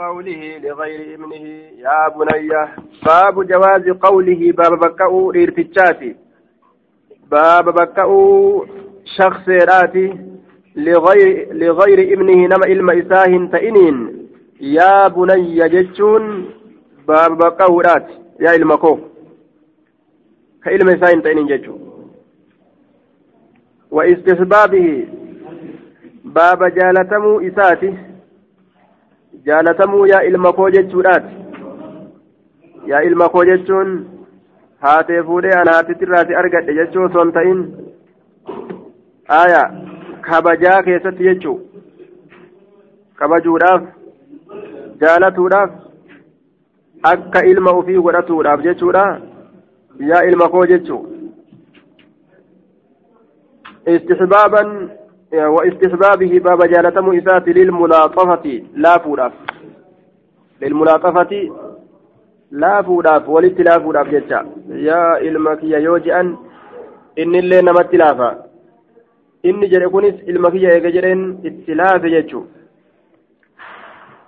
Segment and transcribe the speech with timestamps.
[0.00, 1.44] قوله لغير ابنه
[1.84, 2.48] يا بني
[3.06, 6.16] باب جواز قوله باب بكاء إرتجاتي
[7.30, 8.10] باب بكاء
[9.16, 10.18] شخص راتي
[10.76, 13.96] لغير لغير ابنه نما علم إساه تئنين.
[14.60, 16.24] يا بني جتشون
[17.08, 18.98] باب بكاء راتي يا علمكو
[20.64, 21.80] كعلم إساه تئنين جتشون.
[23.90, 25.08] واستحبابه
[26.24, 27.94] باب جالتمو إساتي
[29.46, 31.34] jaalatamuu yaa ilma koo jechuudhaati
[32.90, 33.92] yaa ilma koo jechuun
[34.86, 37.60] haatee fuudhee ana haatitirraati argadhe jechuu osoo hin ta'in
[39.38, 39.62] aya
[40.28, 41.56] kabajaa keessatti jechuu
[43.22, 43.82] kabajuudhaaf
[45.04, 45.70] jaalatuudhaaf
[47.12, 49.04] akka ilma ufii godhatuudhaaf jechuudha
[50.12, 51.02] yaa ilma koo jechuu
[53.96, 54.72] istixbaaban
[55.32, 58.62] وإستحبابه باب جالتم إسات للملاطفة.
[58.74, 59.32] لا فوراف
[60.62, 61.50] للملاطفة.
[62.50, 64.46] لا فوراف ولت لا فوراف جتا.
[64.68, 66.36] يا إلمك يا يوجئا
[67.18, 68.30] إن اللي نمت لافا.
[69.44, 72.42] إني جري كونس إلمك يا إيجرين إتلاف جتشو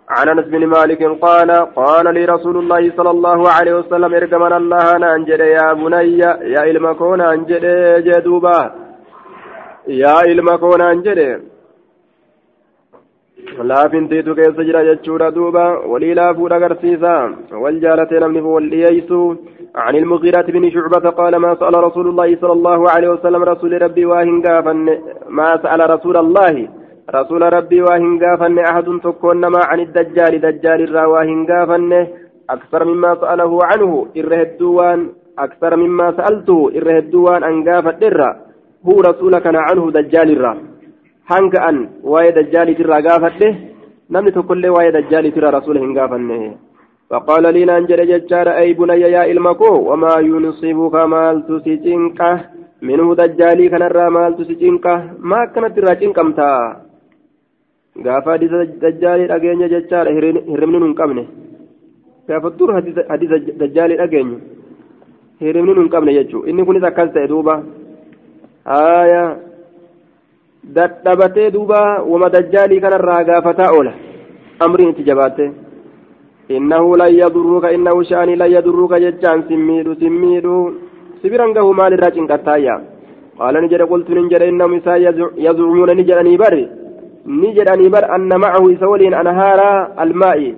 [0.08, 4.98] عن أنس بن مالك قال قال لي رسول الله صلى الله عليه وسلم ارجمنا الله
[4.98, 6.18] نانجد يا بني
[6.54, 7.64] يا إلمكون انجد
[8.04, 8.81] جدوبا.
[9.86, 11.38] Yaa ilma koonaan jedhe.
[13.70, 15.64] Laafintiitu keessa jira jechuudha duuba.
[15.92, 17.14] Walii laafuudha agarsiisa
[17.62, 19.22] wal jaalatee namni wal dhiyeessu.
[19.74, 24.04] عن المغيرة بن شعبة قال ما سأل رسول الله صلى الله عليه وسلم رسول ربي
[24.04, 24.42] واهن
[25.28, 26.68] ما سأل رسول الله
[27.14, 32.08] رسول ربي واهن قافن أحد تكون ما عن الدجال دجال الرا واهن
[32.50, 35.08] أكثر مما سأله عنه إرهدوان
[35.38, 38.02] أكثر مما سألته إرهدوان أن قافت
[38.86, 40.52] هو رسولك عنه دجال الرا.
[41.30, 41.76] هنك أن
[42.12, 43.52] واي دجال ترى قافته
[44.12, 46.42] نمني تقول واي دجال ترى رسوله قافنه
[47.10, 52.20] فقال لي نانجر ججار أي بني يا إلمكو وما ينصبك مال تسجنك.
[52.88, 54.86] منه دجالي كان الرا مال تسجنك.
[55.30, 55.76] ما كانت
[56.16, 56.52] كمتا
[57.96, 61.24] gaafa dajjaalii dhageenya jechaadha hirribni nun qabne
[62.28, 64.38] gaafa dur hadiisa dajjaalii dhageenyu
[65.40, 67.54] hirribni nun qabne jechuu inni kunis akkas ta'e duuba
[68.64, 69.36] aya
[70.76, 73.92] dadhabatee duuba wama dajjaalii kanarraa gaafataa oola
[74.60, 75.50] amriin itti jabaatte
[76.48, 80.56] innahu lan yadurruka innahu sha'anii lan yadurruka jechaan simmiidhu simmiidhu
[81.22, 82.74] sibiran gahu maalirraa cinqattaayya
[83.38, 84.98] qaala ni jedhe qultu nin jedhe innahum isaa
[85.46, 86.64] yazcumuuna ni jedhanii bari
[87.40, 89.68] ni jedhanii bar anna macahu isa waliin anhaara
[90.04, 90.54] almaa'i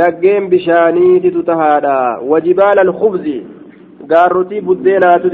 [0.00, 1.96] laggeen bishaaniititu tahaadha
[2.32, 3.38] wajibaala alkhubzi
[4.12, 5.30] gaarrotii buddeenaatu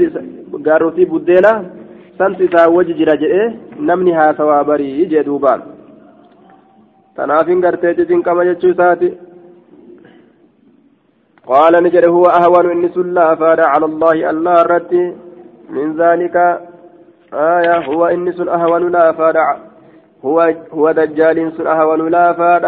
[0.67, 1.57] gaarrotii buddeenaa
[2.17, 3.47] santu isaa waji jira jedhee
[3.79, 5.61] namni haasawaa barii jee duubaan.
[7.15, 9.09] Tanaafin gartee ciccinqama jechuu isaati.
[11.47, 14.93] قال نجد هو أهون إن سلا أفاد على الله الله الرد
[15.69, 16.35] من ذلك
[17.33, 19.35] آية هو إن سل أهون لا أفاد
[20.25, 22.65] هو هو دجال سل أهون لا أفاد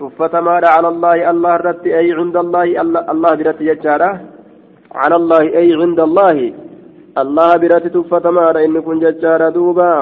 [0.00, 2.64] تفت مال على الله الله الرد أي عند الله
[3.12, 4.20] الله يجاره
[4.94, 6.52] على الله أي عند الله
[7.18, 9.92] الله برات تفتمار إن كن ججار دوبا.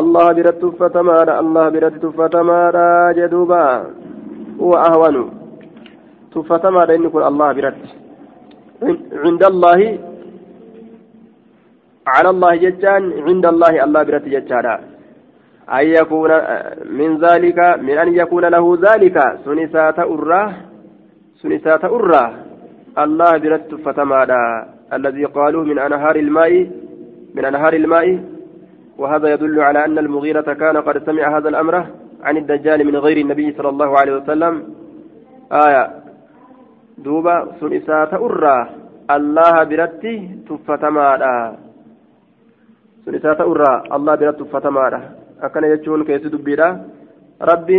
[0.00, 2.76] الله برات تفتمار الله برات تفتمار
[3.18, 3.64] جدوبا.
[4.60, 5.16] هو أهون.
[6.34, 7.76] تفتمار إن كن الله برات
[9.24, 9.80] عند الله
[12.06, 14.76] على الله ججان عند الله الله برات ججارا.
[15.78, 16.30] أن يكون
[16.98, 20.52] من ذلك من أن يكون له ذلك سنسات أراه
[21.42, 22.30] سنسات أراه
[22.98, 24.30] الله برات تفتمار.
[24.92, 26.70] الذي قالوا من أنهار الماء
[27.34, 28.24] من أنهار الماء
[28.98, 31.86] وهذا يدل على أن المغيرة كان قد سمع هذا الأمر
[32.22, 34.62] عن الدجال من غير النبي صلى الله عليه وسلم.
[35.52, 35.90] آية.
[36.98, 38.68] دوبا سنسات أرى.
[39.10, 40.16] الله برتي
[40.48, 41.56] تفتمادا.
[43.04, 43.82] سنسات أرى.
[43.92, 45.00] الله برت تفتمادا.
[45.42, 46.68] أكن يجون كيس دبيرا.
[47.42, 47.70] رب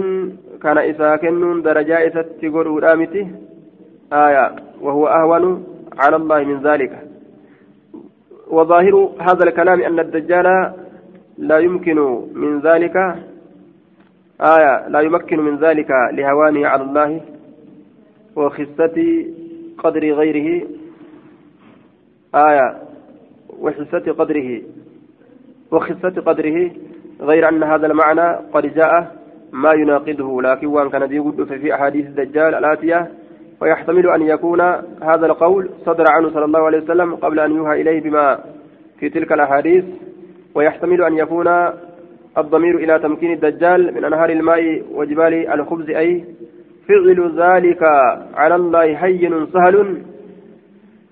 [0.63, 2.67] كان إسا كنون درجة إسا تقول
[4.13, 4.45] آية.
[4.81, 5.74] وهو أهون.
[5.97, 7.07] على الله من ذلك.
[8.47, 10.73] وظاهر هذا الكلام أن الدجال
[11.37, 11.97] لا يمكن
[12.33, 12.95] من ذلك
[14.41, 17.21] آية لا يمكن من ذلك لهوانه على الله
[18.35, 19.25] وخسة
[19.77, 20.67] قدر غيره.
[22.35, 22.77] آية
[23.59, 24.61] وخسة قدره
[25.71, 26.71] وخسة قدره
[27.21, 29.15] غير أن هذا المعنى قد جاء
[29.51, 30.41] ما يناقضه.
[30.41, 33.11] لكن وإن كان يقول في أحاديث الدجال الآتية
[33.65, 34.61] ويحتمل أن يكون
[35.01, 38.39] هذا القول صدر عنه صلى الله عليه وسلم قبل أن يوحى إليه بما
[38.99, 39.85] في تلك الأحاديث
[40.55, 41.47] ويحتمل أن يكون
[42.37, 46.23] الضمير إلى تمكين الدجال من أنهار الماء وجبال الخبز أي
[46.87, 47.83] فعل ذلك
[48.35, 50.01] على الله هين سهل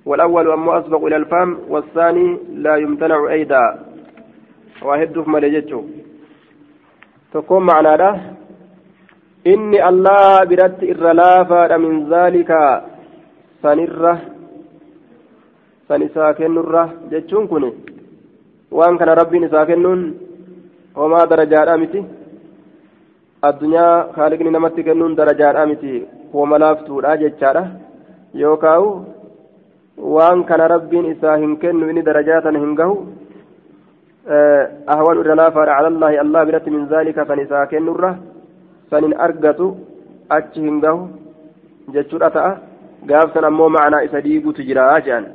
[0.05, 3.79] والأول أما أسبق إلى الفم والثاني لا يمتنع أيضا.
[4.81, 5.85] واحد في ملجته
[7.33, 8.21] تقوم معنا له
[9.51, 12.51] إني الله برد إرلافا من ذلك
[13.63, 14.15] سنرة
[15.87, 17.71] سنساكن الرة جتشون كني
[18.77, 19.39] وأن كان ربي
[21.83, 21.99] miti
[23.47, 25.93] addunyaa haaliqni namatti kennuun darajaadhaa miti
[26.33, 27.63] hooma laaftuudha jechaadha
[28.41, 28.85] yookaan
[30.15, 32.95] waan kana rabbiin isaa hin kennu inni darajaa tana hin gahu
[34.95, 38.11] ahwan irra laafaadha calallaahi allah biratti min zaalika kan isaa kennurra
[38.93, 39.69] san hin argatu
[40.37, 41.07] achi hin gahu
[41.95, 42.51] jechuudha ta'a
[43.11, 45.25] gaafsan ammoo macnaa isa diigutu jira jedhan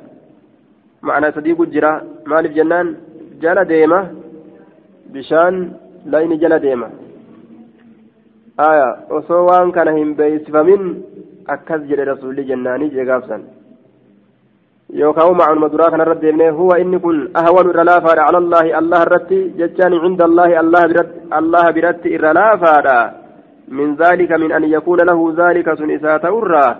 [1.03, 1.91] macnaa isa diigu jira
[2.31, 2.97] maaliif jennaan
[3.43, 4.01] jala deema
[5.13, 5.61] bishaan
[6.13, 6.89] layni jala deema
[8.69, 8.89] aya
[9.19, 10.83] osoo waan kana hin beeysifamin
[11.55, 13.47] akkas jedhe rasuulli jennaanii jee gaafsan
[15.03, 19.01] yookaan macnuma duraa kana irratti deemnee huwa inni kun ahwanu irra laafaadha cala allaahi allah
[19.07, 20.61] irratti jechaan cinda allaahi
[21.41, 22.99] allaha biratti irra laafaadha
[25.37, 26.71] zaalika sun isaa ta'urraa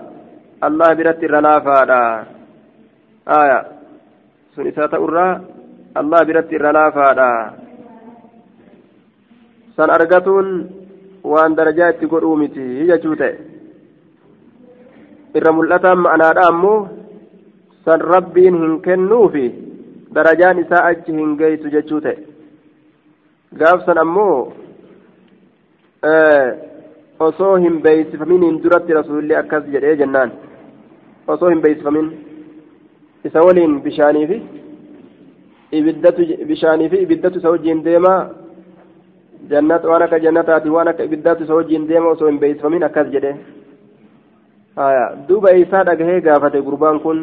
[0.61, 2.01] allah biratti irra laafaadha
[3.25, 3.59] aya
[4.55, 5.41] sun isaa ta'urraa
[5.95, 7.31] allah biratti irra laafaadha
[9.77, 10.47] san argatuun
[11.23, 13.35] waan darajaa itti godhuu miti jechuu ta'e
[15.37, 16.79] irra mul'ataan ma'anaadha ammoo
[17.85, 19.45] san rabbiin hin kennuufi
[20.15, 22.17] darajaan isaa achi hin geessu jechuu ta'e
[23.61, 23.97] gaafsan
[27.27, 30.31] osoo hin beeksifaminiin duratti rasuulli akkas jedhee jennaan
[31.27, 32.07] osoo hin beeksifamin
[33.29, 34.37] isa waliin bishaanii fi
[35.79, 36.21] ibiddatu
[36.51, 38.19] bishaanii fi ibiddatu isa wajjiin deemaa
[39.51, 43.35] jannat waan akka jannataati waan akka ibiddaatu isa wajjiin deema osoo hin beeksifamin akkas jedhe
[44.81, 47.19] haya duuba isaa dhagahee gaafate gurbaan kun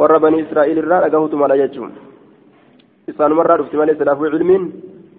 [0.00, 1.92] warra banii israa'iil irraa dhagahutu mala jechuun
[3.14, 4.64] isaanumarraa dhufti malee silaafuu cilmiin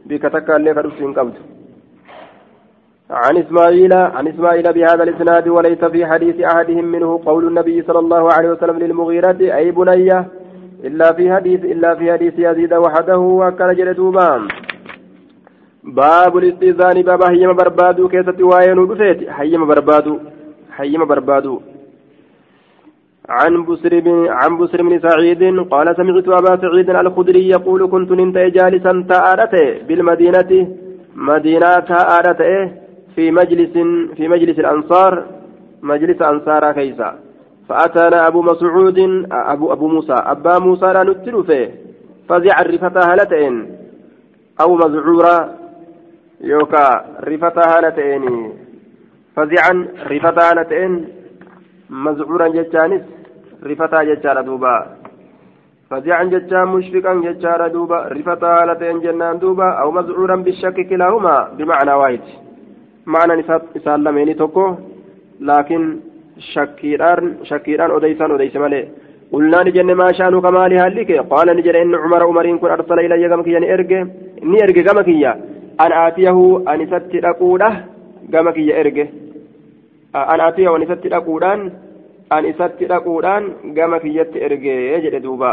[0.07, 1.39] bika takka illee ka dhufti hin qabdu
[3.13, 8.33] عن إسماعيل عن إسماعيل بهذا الإسناد وليس في حديث أحدهم منه قول النبي صلى الله
[8.33, 10.27] عليه وسلم للمغيرة أي بنية
[10.83, 14.47] إلا في حديث إلا في حديث يزيد وحده وكان جلدوبا
[15.83, 20.19] باب الاستئذان باب هيما بربادو كيست وين ودفيت هيما بربادو
[20.77, 21.61] هيما بربادو
[23.29, 25.43] عن بسر بن عن بسر بن سعيد
[25.73, 30.51] قال سمعت أبا سعيد الخدري يقول كنت انت جالسا تآرته بالمدينة
[31.15, 32.82] مدينة تآرته
[33.15, 33.73] في مجلس
[34.15, 35.25] في مجلس الأنصار
[35.81, 37.19] مجلس أنصار كيسا.
[37.69, 38.99] فأتانا أبو مسعود
[39.31, 40.13] أبو أبو موسى.
[40.13, 41.75] أبا موسى لا نتلو فيه.
[42.29, 43.77] فزع الرفتة هلتين
[44.61, 45.49] أو مزعورا
[46.41, 47.05] يوكا.
[47.19, 48.53] رفتا هالتين.
[49.35, 51.07] فزعا رفتا هالتين.
[51.89, 53.01] مزعورا جتانس
[53.63, 54.75] رفتا جتارا دوبا.
[55.89, 58.07] فزعا جتان مشفقا جتارا دوبا.
[58.07, 59.69] رفتا هالتين جنان دوبا.
[59.81, 61.49] أو مزعورا بالشك كلاهما.
[61.57, 62.19] بمعنى واحد
[63.05, 63.33] معنى
[63.75, 64.75] نسال لميني توكو
[65.39, 65.99] لكن
[66.53, 68.87] شكيران شكيران أديسان أديس مالي
[69.33, 73.47] قلنا نجن ما شانك مالي هالك قال نجن إن عمر عمرين كن أرسل إلي كمك
[73.47, 74.01] يعني إرجع
[74.43, 75.09] إني إرجع كمك
[75.77, 77.69] an aatiyahu an isatti dhaquudha
[78.29, 79.05] gama kiyya erge
[80.13, 81.61] an aatiyahu an isatti dhaquudhaan
[82.29, 85.51] an isatti dhaquudhaan gama kiyyatti erge jedhe duuba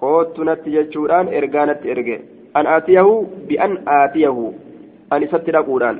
[0.00, 2.16] koottu natti jechuudhaan ergaa natti erge
[2.54, 3.14] an aatiyahu
[3.48, 4.44] bi'an aatiyahu
[5.10, 5.98] an isatti dhaquudhaan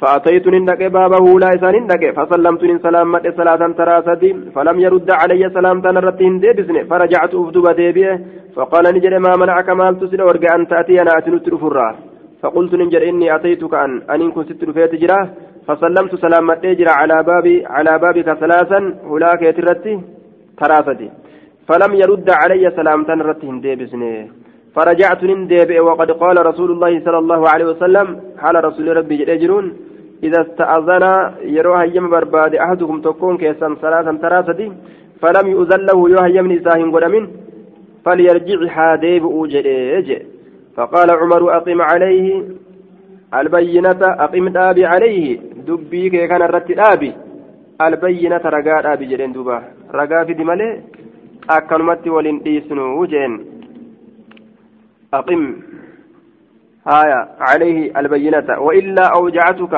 [0.00, 5.42] فأتيت نندق بابه لا إسان نندق فسلمت من سلام مد صلاة تراسدي فلم يرد علي
[5.56, 8.12] سلام تنرتين ديبسن فرجعت أفدب ديبيه
[8.56, 11.88] فقال نجد ما منعك مال تسل ورقى أن تأتي أنا أتنت رفرا
[12.42, 15.24] فقلت نجد إني أتيتك أن أن كنت ست رفيت جراه
[15.66, 16.64] فسلمت سلام مد
[16.98, 19.94] على بابي على بابك ثلاثا هلاك يترتي
[20.60, 21.08] تراسدي
[21.68, 24.02] فلم يرد علي سلام تنرتين ديبسن
[24.74, 28.06] فرجعت نندب وقد قال رسول الله صلى الله عليه وسلم
[28.42, 29.66] حال رسول ربي جرون
[30.22, 31.04] إذا استأذن
[31.42, 34.72] يروها يم برباد أحدكم تكون كيسا ثلاثا ثلاثة
[35.20, 37.28] فلم يؤذن له يوها يم نساهم قدمين
[38.04, 40.22] فليرجع حاديب أوجئ
[40.76, 42.44] فقال عمر أقم عليه
[43.34, 47.12] البينة أقم دابي عليه دبي كان الرت دابي.
[47.80, 49.62] البينة رقا دابي جرين دوبا.
[49.94, 50.80] رقا في دمالي
[51.50, 53.32] أكنمت ولن ديسنو وجين
[55.14, 55.42] أقم.
[56.86, 59.74] هايا عليه البينة وإلا أوجعتك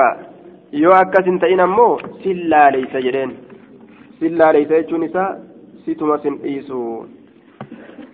[0.71, 3.29] yoo akkas hin ta'in ammoo sillaa leeysa jedheen
[4.19, 5.29] sillaa leeysa jechuun isaa
[5.85, 6.79] situma sin dhiisu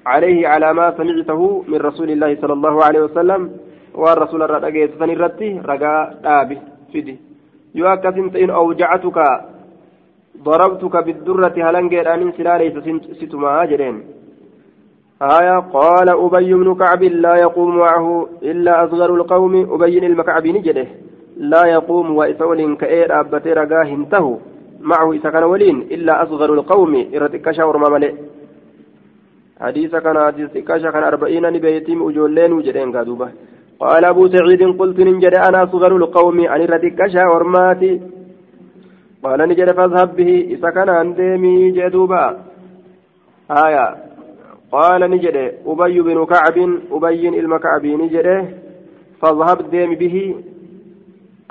[0.06, 3.42] عليه على ما سمعته من رسول الله صلى الله عليه وسلم
[4.64, 6.58] dhageessisan irratti ragaa dhaabi
[6.92, 7.20] fidi
[7.74, 9.26] yoo akkasin ta'in awjacatuka
[10.44, 12.74] ضربتك بالدرة هلنجر أن سلاليس
[13.22, 13.96] ستما جرين
[15.24, 19.74] آية قال أبي بن كعب لا يقوم معه إلا أصغر القوم.
[19.74, 20.88] أبي المكعب نجده
[21.38, 24.38] لا يقوم وإسول كأير أبتي رقاه انتهوا
[24.82, 27.06] معه إذا كان ولين إلا أصغر القوم.
[27.16, 28.14] إرتك شاور مملئ
[29.62, 33.30] حديث كان حديث كاشا كان أربعين نبيتيم أجولين وجدين قادوبة.
[33.80, 36.48] قال أبو سعيد قلت ننجد أنا أصغر القوم.
[36.48, 38.02] عن إرتك شاور ماتي
[39.24, 40.32] قال نجد فاذهب به.
[40.50, 42.38] إذا كان عندي جدوبا
[43.52, 44.03] آية
[44.74, 45.38] قال نجد
[45.72, 46.58] أبي بن كعب
[46.92, 48.28] أبي المكعب نجد
[49.22, 50.16] فاذهب ديم به.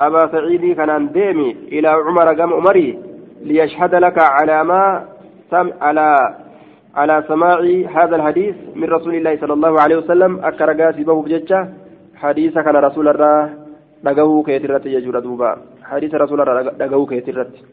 [0.01, 2.89] أبا سعيد كان ديمي إلى عمر قام عمري
[3.47, 4.83] ليشهد لك على ما
[5.51, 6.07] سم على
[6.95, 7.59] على سماع
[7.95, 10.31] هذا الحديث من رسول الله صلى الله عليه وسلم.
[10.49, 11.59] أكرقاسي به بججة.
[12.21, 13.63] حديث كان رسول الله
[14.03, 15.49] dhagahuu keetirratti jechuudha duuba
[15.89, 16.43] hadiisa rasuula
[16.79, 17.63] dhagahuu keetirratti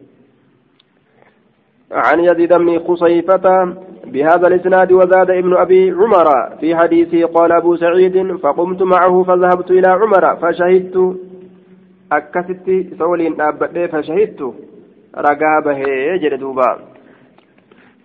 [1.93, 6.29] عن يزيد بن خصيفة بهذا الإسناد وزاد ابن أبي عمر
[6.61, 11.17] في حديثه قال أبو سعيد فقمت معه فذهبت إلى عمر فشهدت.
[12.13, 12.67] أكست
[12.99, 14.55] سولين أبدي فشهدت.
[15.17, 16.79] رقابة يجد دوبا.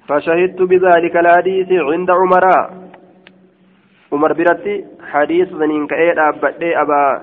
[0.07, 2.45] فشهدت بذلك الحديث عند عمر.
[4.13, 7.21] عمر برتي حديث ذنين كأيد أبدي أبا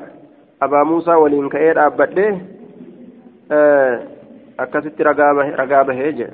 [0.63, 2.27] abaa muusaa waliin ka'ee dhaabbadhe
[4.65, 6.29] akkasitti ragaa bahee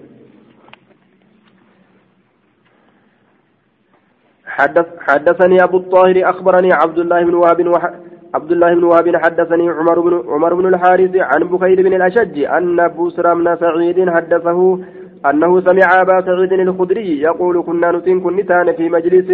[4.57, 7.95] jedhe حدثني أبو الطاهر أخبرني عبد الله بن وهب.
[8.35, 12.77] عبد الله بن وهب حدثني عمر بن عمر بن الحارث عن بكير بن الأشج أن
[12.89, 14.79] بسر بن سعيد حدثه
[15.27, 19.29] أنه سمع أبا سعيد الخدري يقول كنا نتين كنتان في مجلس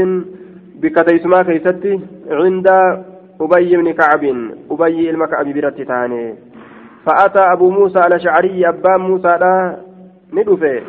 [0.80, 2.68] بكتيسما كيستي عند
[3.40, 4.24] أبي بن كعب
[4.70, 6.34] أبي المكعب برت تاني
[7.06, 9.76] فأتى أبو موسى الأشعري أبان موسى لا
[10.32, 10.80] ندفه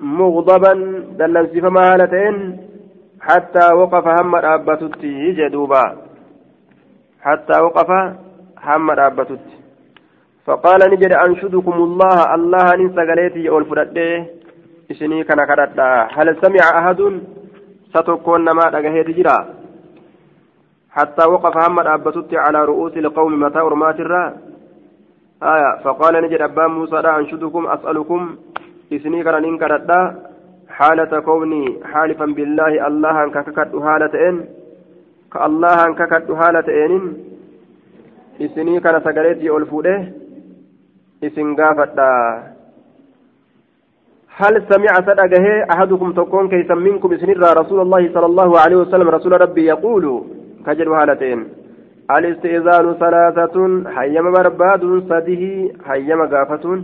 [0.00, 0.72] مغضبا
[1.18, 2.65] دلن سفما هالتين
[3.28, 5.96] حتى وقف هم أبتتي جدوبا
[7.22, 7.90] حتى وقف
[8.64, 9.56] هم أبتتي
[10.46, 14.26] فقال نجد أنشدكم الله الله ننسى قليتي أول فرده.
[14.90, 15.40] إسني كان
[16.16, 17.20] هل سمع أحد؟
[17.94, 19.38] ستكون ما أجهد جرا.
[20.90, 24.36] حتى وقف هم أبتت على رؤوس القوم متى ورمات الرا.
[25.42, 25.82] آية.
[25.84, 28.36] فقال نجد أبان موسى أنشدكم أسألكم.
[28.92, 29.90] إسني كان إنكرت
[30.78, 34.34] حالة كوني حالفا بالله الله أن كككت حالة إن
[35.32, 37.02] كالله أن ككت حالة إن
[38.44, 39.96] إسني كان سقريتي ألفوده
[41.24, 41.98] إسن قافت
[44.40, 49.40] هل سمع صدقه أحدكم تكون كيسا منكم إسنر رسول الله صلى الله عليه وسلم رسول
[49.40, 50.04] ربي يقول
[50.66, 51.40] كجل هالتين
[52.16, 53.56] الاستئذان ثلاثة
[53.96, 55.44] حيما برباد سده
[55.86, 56.82] حيما قافة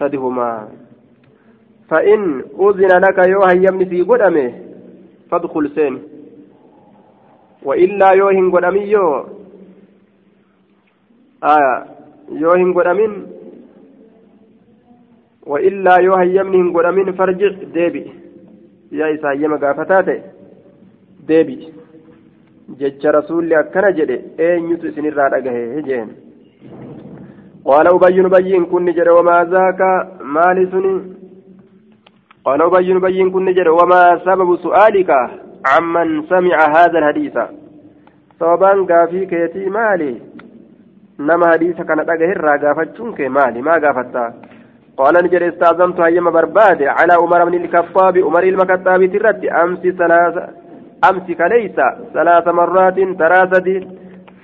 [0.00, 0.68] سدهما
[1.90, 2.20] فإن
[2.60, 4.52] أذن لك يو هيمني في قدمه
[5.30, 5.94] فادخل سين
[7.62, 9.24] وإلا يوهن قدمي يو
[11.44, 11.74] آية
[12.32, 13.12] يوهن قدمين
[15.46, 18.12] وإلا يو هيمني قدمين فرجع ديبي
[18.92, 20.22] يا إسا هيما قافتاتي
[21.28, 21.58] ديبي
[22.80, 26.08] jecha rasuulli akkana jedhe eenyutu isinirraa dhagahe jeen
[27.66, 29.88] qaala ubayyun bayyiin kunni jedhe wamaa zaaka
[30.36, 31.23] maali suni qaala
[32.44, 35.30] ubayyun bayyiin kunni jedhe wamaa sababu su'aalika
[35.62, 37.48] camman samica haada alhadiisa
[38.38, 40.22] sababaan gaafii keetii maali
[41.18, 44.32] nama hadiisa kana dhagaherraa gaafachuun kee maali maa gaafatta
[44.96, 50.48] قال نجد استاذنت هيما برباد على عمر بن الخطاب عمر المكتاب ترت امس ثلاثة
[51.10, 51.78] أمسك ليس
[52.14, 53.88] ثلاث مرات تراسدي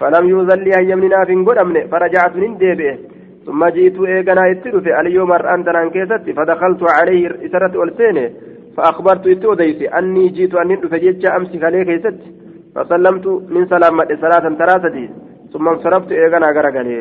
[0.01, 2.99] فلم يوزن لي أيام ناف قدمن فرجعت من ديبه
[3.51, 8.31] ثم جئت إيقنا اتلف اليوم أنت كيست فدخلت عليه إسرة والسينة
[8.77, 12.19] فأخبرت إتوديسي أني جئت أن فجئت أمسك لي كيست
[12.75, 15.07] فسلمت من سلامة صلاة تراسدي
[15.53, 17.01] ثم انصرفت إيقنا غرقلي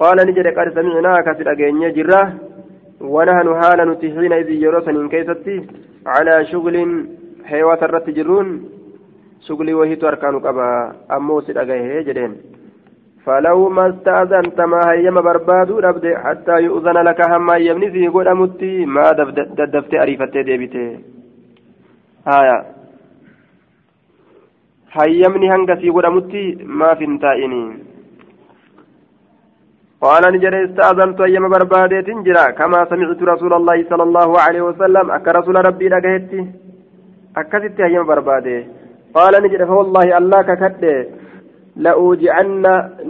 [0.00, 2.22] قال نجد قد سمعناك سلقين جرة
[3.14, 5.56] ونحن حالا نتحين إذ يروسن كيستي
[6.06, 6.76] على شغل
[7.86, 8.48] irratti jirruun?
[9.46, 10.66] Shuglii wahiitu harkaanu qaba
[11.08, 12.04] ammoo si dhagahee?
[12.08, 12.34] jedheen.
[13.26, 19.06] فلو ما استأذنت ما هيما بربادو دبد حتى يؤذن لك هم يمني في قدمتي ما
[19.58, 20.88] ددفت أريفت ديبته
[22.38, 22.58] آية.
[24.98, 27.64] هيمني هنga في قدمتي ما في انتائني.
[30.00, 35.10] قال نجري استأذنت أيما بربادة تنجرا كما سمعت رسول الله صلى الله عليه وسلم.
[35.10, 36.42] أك رسول ربي لقيتي
[37.40, 38.54] akkasitti hayyama barbaade
[39.16, 40.94] qaala ni jedhe fawallaahi allah kakadhe
[41.76, 42.64] لأوجعن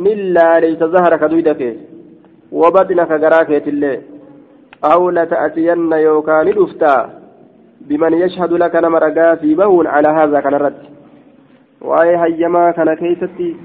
[0.04, 1.62] نلا ليس ظهرك دويدك.
[2.52, 3.98] وبطنك قراكيت الله
[4.84, 6.96] أو لتأتين يوكان الأفتى
[7.88, 10.82] بمن يشهد لك نمرقا في بون على هذا كان الرد
[11.80, 13.56] وآي هيما كان كيستي.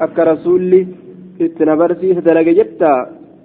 [0.00, 0.86] أك رسولي.
[1.40, 2.92] اتنبرسي ستلقى جتا.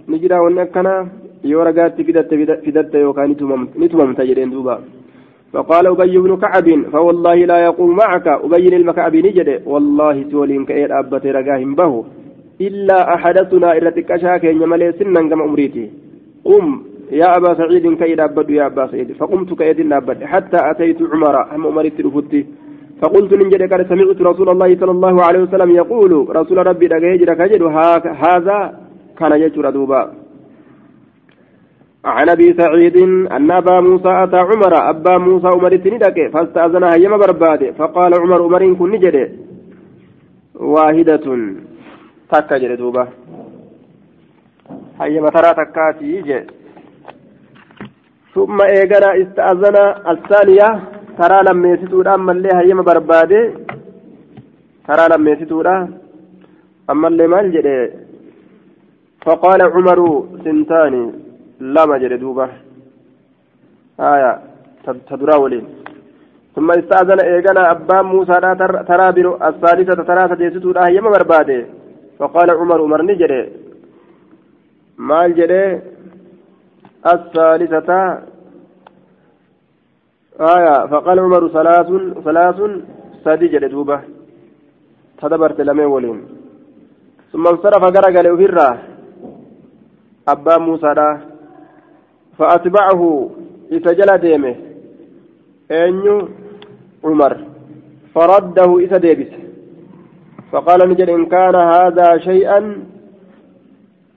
[0.09, 0.95] نجرا ونكنا.
[1.43, 2.31] يورقات فدت
[2.65, 3.29] فدت يوكان
[3.81, 4.75] نتمم تجرين دوبا.
[5.53, 8.27] فقال أبي بن كعب فوالله لا يقوم معك.
[8.27, 12.03] أبين المكعب نجد والله تولين كأير أبت رقاهم به.
[12.61, 15.85] إلا أحدثنا إلا تكشاك يملي سنا كما أمريتي.
[16.45, 16.65] قم
[17.11, 19.11] يا أبا سعيد كيد أبد يا أبا سعيد.
[19.19, 22.45] فقمت كيد أبد حتى أتيت عمر هم أمرت رفتي
[23.01, 27.63] فقلت نجد قد سمعت رسول الله صلى الله عليه وسلم يقول رسول ربي دقيجر كجد
[28.25, 28.59] هذا
[29.17, 30.20] كان يجر دوبا.
[32.05, 32.97] عن أبي سعيد
[33.31, 38.73] أن أبا موسى أتى عمر أبا موسى عمر تندك فاستأذن هيما برباده فقال عمر عمر
[38.73, 39.39] كن نجد
[40.55, 41.27] واحدة.
[42.31, 43.07] تكا جد دوبا.
[45.01, 46.51] هيما ترى تكاتي جد
[48.33, 49.77] ثم إيقنا استأذن.
[50.13, 50.69] الثانية
[51.17, 53.43] ترى لما يسيتون أما اللي هيما بربادي.
[54.87, 55.67] ترى لما يسيتون
[56.89, 57.89] أما اللي مال جدي.
[59.25, 59.99] فقال عمر
[60.43, 61.20] سنتاني.
[61.61, 62.45] لما جدي دوبا
[63.99, 64.31] آية
[65.09, 65.65] تدرا ولين
[66.55, 68.35] ثم استأذن إيقنا أبان موسى
[68.89, 71.59] ترى بنو الثالثة ترى سديستون هيما بربادي
[72.19, 73.41] فقال عمر عمر نجري
[75.07, 75.63] مال جدي
[77.13, 77.89] الثالثة
[80.55, 81.89] آية فقال عمر ثلاث
[82.25, 82.59] ثلاث
[83.23, 83.97] سادي جلدوبة
[85.21, 86.19] تدبرت لمن ولين
[87.31, 88.69] ثم انصرف قرق لأفره
[90.27, 90.93] أبا موسى
[92.41, 93.29] فأتبعه
[93.71, 94.55] إسجل ديمه.
[95.71, 96.29] أنيو
[97.03, 97.37] عمر.
[98.15, 99.31] فرده إسديبس
[100.51, 102.85] فقال نجد إن كان هذا شيئا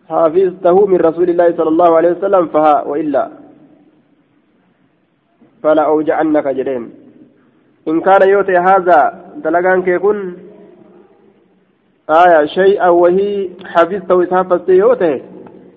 [0.08, 3.30] حافظته من رسول الله صلى الله عليه وسلم فها وإلا.
[5.62, 6.90] فلا أوجعنك جرين
[7.88, 10.36] إن كان يوتي هذا دلقان كيكون
[12.10, 15.33] آية شيئا وهي حفظته إسحافظت يوتي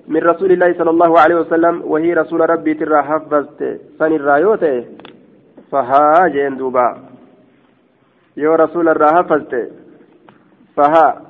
[0.07, 4.85] من رسول الله صلى الله عليه وسلم وهي رسول ربي ترى حفظت سن الرايوتي
[5.71, 6.97] فها جين دوبا.
[8.37, 9.53] يو رسول الرا حفظت.
[10.77, 11.21] فها.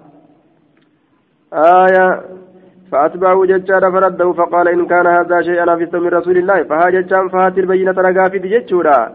[1.54, 2.22] آية.
[2.92, 6.64] فأتبعه ججار فرده فقال إن كان هذا شيئا حفظته من رسول الله.
[6.64, 9.14] فها ججان فهات البينة رقافي ججورا.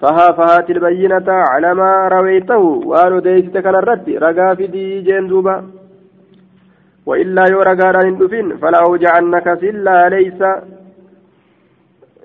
[0.00, 2.62] فها فهات البينة على ما رويته.
[2.86, 4.08] وأن ديست كان الرد.
[4.10, 5.79] رقافي جندوبا
[7.08, 10.42] وإلا يو رقاران اندفين فلا أوجعنك سلا ليس.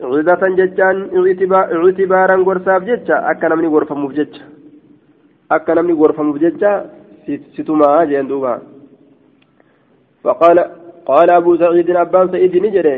[0.01, 0.97] عزة ججان
[1.77, 4.41] اعتبارا غرساف ججا أكا نمني غرفة مفججة
[5.51, 6.71] أكا نمني غرفة مفججة
[7.55, 8.53] ستما جندوبا
[10.23, 10.57] فقال
[11.09, 12.97] قال أبو سعيد أبان سعيد نجري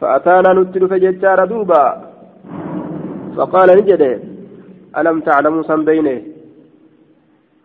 [0.00, 1.84] فأتانا نتل فججار دوبا
[3.36, 4.12] فقال نجري
[4.98, 6.18] ألم تعلموا سن بينه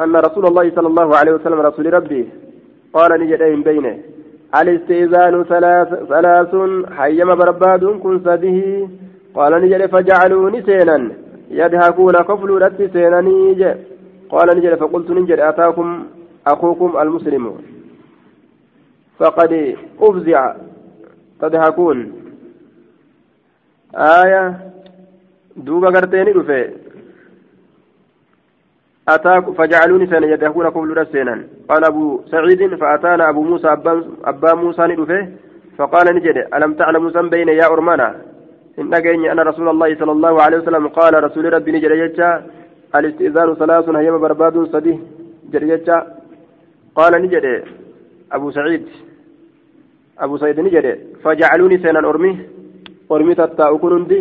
[0.01, 2.23] أن رسول الله صلى الله عليه وسلم رسول ربي؟
[2.93, 3.99] قال نجري بينه.
[4.61, 6.55] الاستئذان ثلاث
[6.97, 8.87] حيما برباد كن سده
[9.35, 11.11] قال نجري فجعلوا نسينا
[11.51, 13.73] يدهكون كفلوا لت سينا نيجي
[14.29, 16.05] قال نجري فقلت نجري أتاكم
[16.47, 17.45] أخوكم المسلم.
[19.19, 20.55] فقد أفزع.
[21.41, 22.13] تضحكون.
[23.95, 24.43] آية.
[25.57, 26.82] دوبا قرتين رفي
[29.09, 33.67] أتاك فجعلوني سنة يدهكون قبل رسينا قال أبو سعيد فأتانا أبو موسى
[34.25, 35.27] أبا موسى رفي
[35.77, 38.15] فقال نجد ألم تعلم سن بين يا أرمانا؟
[38.79, 38.93] إن
[39.33, 42.29] أن رسول الله صلى الله عليه وسلم قال رسول ربي نجد يجا
[42.95, 44.97] الاستئذان ثلاث هيما برباد صديه
[45.53, 45.97] جريجا
[46.95, 47.45] قال نجد
[48.31, 48.85] أبو سعيد.
[50.19, 50.85] أبو سعيد نجد
[51.23, 52.33] فجعلوني سينا أرمي
[53.11, 54.19] أرمي تتاء كنندي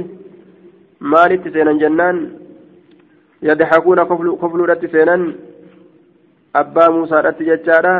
[1.00, 2.16] مالت سينا جنان
[3.42, 3.98] يضحكون
[4.42, 5.16] كفل رت سينا
[6.56, 7.94] أبا موسى رت ججارا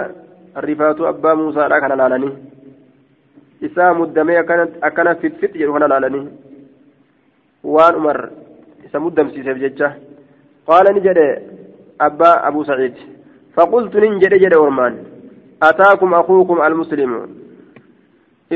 [0.57, 2.31] الرفات أبا موسى را كان لالني
[3.63, 4.39] isaa muddamee
[4.89, 6.27] akkana fitfit jedhu kana laalanii
[7.75, 8.19] waan umar
[8.87, 9.89] isa muddamsiiseef jecha
[10.67, 11.27] qaala ni jedhe
[12.07, 12.97] abbaa abuu saciid
[13.57, 14.97] faqultu nin jedhe jedhe ormaan
[15.69, 17.21] ataakum akuukum almuslimu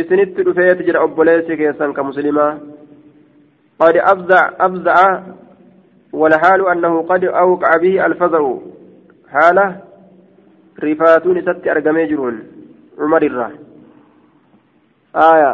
[0.01, 2.53] isinitti dhufeeti jira obboleessi keessan ka muslimaa
[3.81, 3.97] qad
[4.65, 5.09] afza'a
[6.17, 8.55] والحال أنه قد أوقع به الفزع
[9.33, 9.81] حالة
[10.83, 12.37] رفاتون ست أرقمي جرون.
[12.99, 13.51] عمر الرا.
[15.17, 15.53] آية.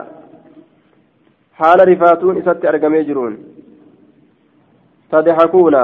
[1.58, 3.34] حال رفاتون ست أرقمي جرون.
[5.12, 5.74] تضحكون.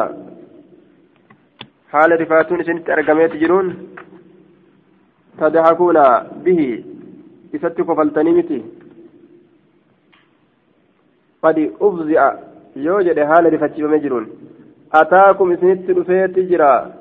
[1.92, 3.66] حال رفاتون سنت أرقميت جرون
[5.40, 5.98] تضحكون
[6.44, 6.84] به.
[7.54, 8.64] إستك فلتنمتي
[11.42, 12.34] قد أفزع.
[12.76, 14.47] يوجد حال رفتي بمجرون
[14.94, 16.92] أتاكم إسنت رفيت جرا.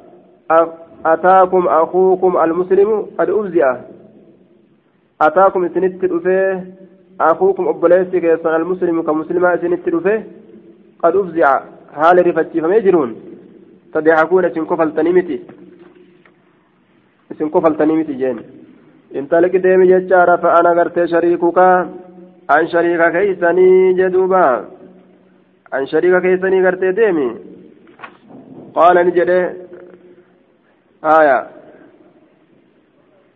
[1.06, 3.78] أتاكم أخوكم المسلم قد أفزع
[5.22, 6.66] أتاكم إسنت رفيه.
[7.22, 10.28] أخوكم أبليسي كيسان المسلم كمسلمة إسنت رفيه.
[11.04, 11.62] قد أفزع
[11.96, 13.16] حال رفتي بمجرون
[13.94, 15.42] تضحكون إسن كفلتني متي
[17.32, 18.38] إسن كفلتني متي جين.
[19.16, 21.60] انطلق ديمي ججارة فأنا غرتي شريكك.
[22.50, 24.66] عن شريك كيسني جدوبا.
[25.74, 27.30] عن شريك كيسني غرتي ديمي.
[28.76, 29.54] قال نجده
[31.04, 31.48] آية.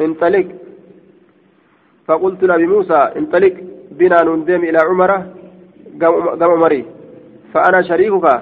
[0.02, 0.48] انطلق.
[2.08, 3.54] فقلت لأبي موسى انطلق.
[3.92, 5.34] بنا نندم إلى عمره
[6.02, 6.86] قام عمري.
[7.54, 8.42] فأنا شريكك.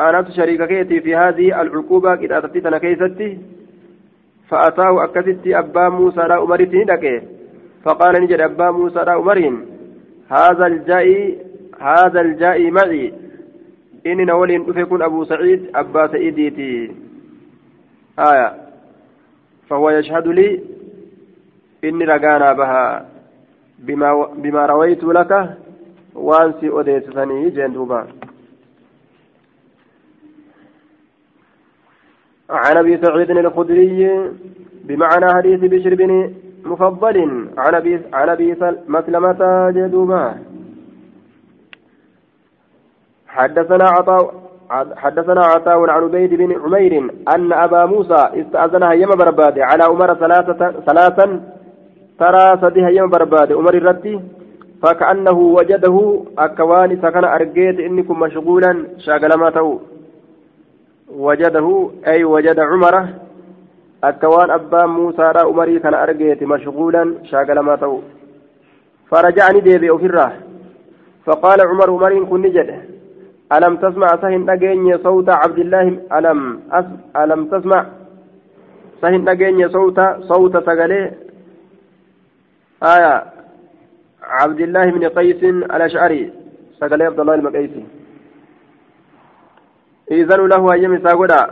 [0.00, 3.38] أنا شريك كيتي في هذه العقوبة إذا أتتنا كيستي.
[4.48, 7.22] فأتاه أكستي أبا موسى لا أمرتني لك
[7.84, 9.66] فقال نجد أبا موسى لا أمرين
[10.28, 11.38] هذا الجائي
[11.80, 13.12] هذا الجائي معي.
[14.06, 16.92] إني نولي أفكون أبو سعيد أبا سعيديتي
[18.18, 18.56] آية
[19.68, 20.60] فهو يشهد لي
[21.84, 23.08] إني رقانا بها
[23.78, 25.56] بما, بما رويت لك
[26.14, 28.06] وانسي أديتني جندوبا
[32.50, 34.30] عن ابي سعيد الخدري
[34.84, 36.34] بمعنى حديث بشر بن
[36.64, 38.56] مفضل عن ابي عن ابي
[38.88, 40.49] مسلمة جدوبا
[43.36, 44.34] حدثنا عطاء
[44.96, 50.70] حدثنا عطاء عن عبيد بن عمير أن أبا موسى استأذن هيم برباد على عمر ثلاثة
[50.86, 51.40] ثلاثا
[52.20, 53.52] ترى سدي هيم برباد.
[53.52, 54.20] عمر الرتي
[54.82, 58.86] فكأنه وجده أكوان سكن أرجيت إنكم مشغولا.
[58.98, 59.78] شاغل ما تو
[61.26, 62.94] وجده أي وجد عمر
[64.04, 67.14] أكوان أبا موسى را عمري كان أرجيت مشغولا.
[67.30, 68.00] شاغل ما تو
[69.10, 70.32] فرجعني ديبي أفره.
[71.26, 72.99] فقال عمر عمر كن نجد.
[73.52, 76.84] ألم تسمع سهن أجيني صوت عبد الله؟ ألم أس...
[77.16, 77.86] ألم تسمع
[79.02, 81.12] سهن أجيني صوت صوت سجلي
[82.82, 83.24] آية.
[84.22, 86.32] عبد الله بن قيس الأشعري.
[86.80, 87.84] سجلي عبد الله المقيسي
[90.10, 91.42] إذن له هيم إساغودا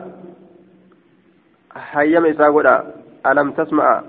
[1.74, 2.94] هيم إساغودا
[3.26, 4.02] ألم تسمع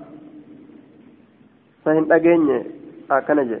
[1.84, 2.66] فهن أجيني
[3.10, 3.58] أكنجي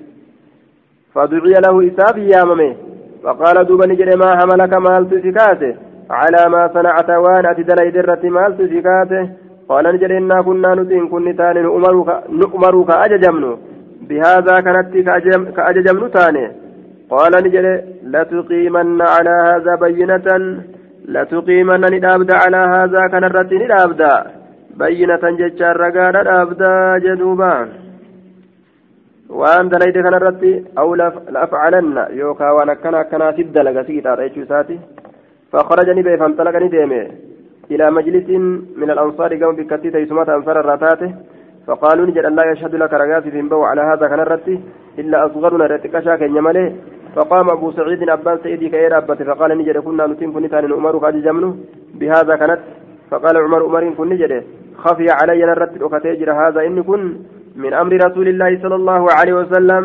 [1.14, 2.76] فدعي له إساب ياممه
[3.22, 5.74] فقال دوبا نجري ما حملك مالت سكاته
[6.10, 9.22] على ما صنعت وأنا أتدلي درة مالت سكاته
[9.68, 11.60] قال نجري إنا كنا نتين كن تاني
[12.40, 13.44] نؤمرك أججمن.
[14.08, 14.86] بهذا كانت
[15.56, 16.44] كأججمن تاني.
[17.10, 17.74] قال نجري
[18.12, 20.28] لتقيمن على هذا بينة.
[21.14, 24.02] لتقيمن ندابد على هذا كان الرد ندابد.
[24.80, 26.62] بينة ججار رقاد ندابد
[27.04, 27.68] جدوبان
[29.30, 30.44] وأن دليت كان الرد
[30.78, 30.94] أو
[31.34, 34.78] لأفعلن يوكا وأنا كان كان سد لغسيت على ساتي.
[35.52, 37.02] فخرجني به فانطلقني ديمه
[37.70, 38.28] إلى مجلس
[38.80, 41.10] من الأنصار قام بكتيت يسمات أنصار الراتاته
[41.66, 44.48] فقالوا نجد لا يشهد لك رقاسي في على هذا كان الرد
[44.98, 46.66] إلا أصغرنا رتكشا كن يمله
[47.16, 51.50] فقام أبو سعيد أبان سيدي كأير أبت فقال نجد كنا نتم كنتان عمر قد جمنه
[51.94, 52.60] بهذا كانت.
[53.10, 54.32] فقال عمر عمر كن نجد.
[54.82, 57.02] خفي علي نرت أكتجر هذا إن كن.
[57.56, 59.84] من أمر رسول الله صلى الله عليه وسلم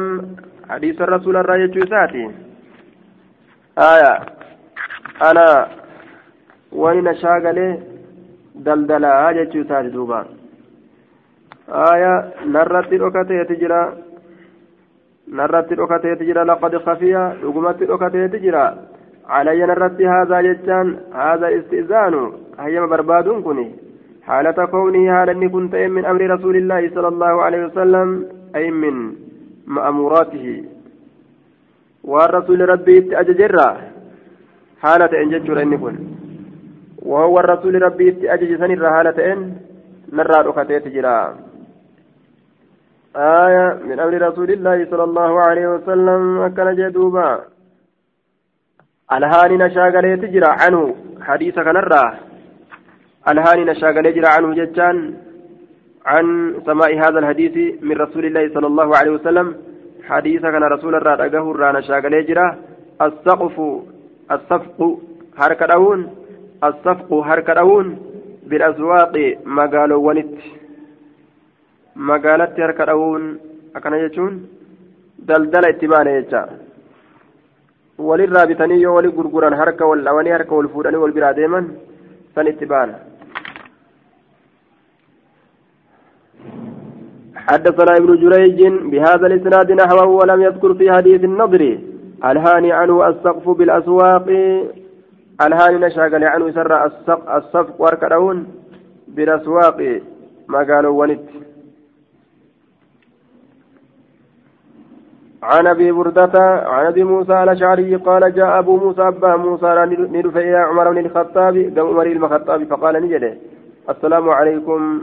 [0.69, 2.31] حديث الرسول الراية ساتي
[3.77, 4.13] آية
[5.29, 5.67] أنا
[6.71, 7.79] وين شاغله
[8.55, 10.25] دلدلا جتشو ساتي دوبا
[11.69, 12.13] آية
[12.45, 13.73] نرت أكتجر
[15.27, 18.77] narratti dhokateeti jira laqad kafiya dhugumatti dhokateeti jira
[19.27, 22.21] calayya narratti haadhaa jechaan haadha istizaanu
[22.57, 23.59] hayyama barbaaduun kun
[24.25, 28.07] حالة كونه أن كنت من أمر رسول الله صلى الله عليه وسلم
[28.55, 28.95] أي من
[29.67, 30.63] مأموراته.
[32.03, 33.69] والرسول ربي أججرا
[34.81, 35.95] حالة إن ججر إن كن
[37.01, 39.39] وهو الرسول ربي أجج سنر حالة إن
[40.13, 41.17] نرى ركتيت جرا
[43.15, 47.29] آية من أمر رسول الله صلى الله عليه وسلم أكن جدوبا.
[49.13, 50.95] الهاني نشاغلي تجرى عنه.
[51.21, 52.05] حديث كنرى
[53.31, 54.97] الهاني نشاغلي تجرى عنه جتان
[56.05, 56.25] عن
[56.65, 57.55] سماء هذا الحديث
[57.87, 59.47] من رسول الله صلى الله عليه وسلم.
[60.09, 62.47] حديث كان رسول الله رأجه رانا شاغلي جرى
[63.01, 63.55] السقف
[64.35, 64.79] الصفق
[65.39, 65.99] حركة أون
[66.63, 67.87] الصفق حركة أون
[68.49, 70.35] بالأسواق مقالو ونت.
[71.95, 73.23] harka dha'uun
[73.73, 74.33] akkana jechuun
[75.27, 76.41] daldala itti baane jecha
[78.07, 81.65] walirraa bitanii yoo wali gurguran harka wal dhawanii harka wal fuudhanii wal biraa deeman
[82.35, 82.99] san itti baana
[87.49, 91.79] حدثنا ابن جريج بهذا الإسناد نحوه ولم يذكر في حديث النضر.
[92.25, 94.27] الهاني عنه السقف بالأسواق.
[95.41, 96.85] الهاني نشاغل عنه سر
[97.37, 98.47] الصفق وركدون
[99.07, 100.01] بالأسواق.
[100.47, 101.29] ما قالوا ونت.
[105.43, 106.31] عن أبي بردة
[106.67, 111.55] عن أبي موسى الأشعري قال جاء أبو موسى أبا موسى ندفع إلى عمر بن الخطاب.
[111.77, 113.37] قام عمر الخطاب فقال نجده.
[113.89, 115.01] السلام عليكم.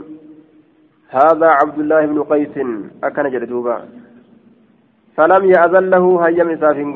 [1.13, 2.57] هذا عبد الله بن قيس.
[3.03, 3.77] أكن جلدوبا
[5.17, 6.93] فلم يأذن له هيا مسافين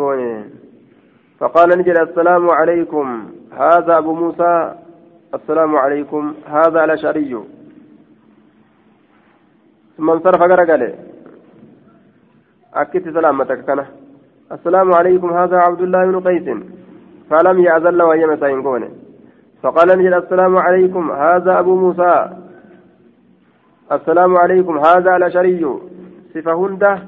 [1.40, 3.26] فقال نجد السلام عليكم.
[3.52, 4.76] هذا أبو موسى.
[5.34, 6.34] السلام عليكم.
[6.48, 7.38] هذا الأشعري.
[9.98, 10.94] ثم انصرف قال
[12.74, 13.86] أكدت سلامتك كان.
[14.52, 15.34] السلام عليكم.
[15.34, 16.48] هذا عبد الله بن قيس.
[17.30, 18.62] فلم يأذن له هيا مسافين
[19.64, 21.12] فقال نجد السلام عليكم.
[21.12, 22.47] هذا أبو موسى.
[23.92, 25.66] السلام عليكم هذا الأشري
[26.34, 27.00] صفة هندة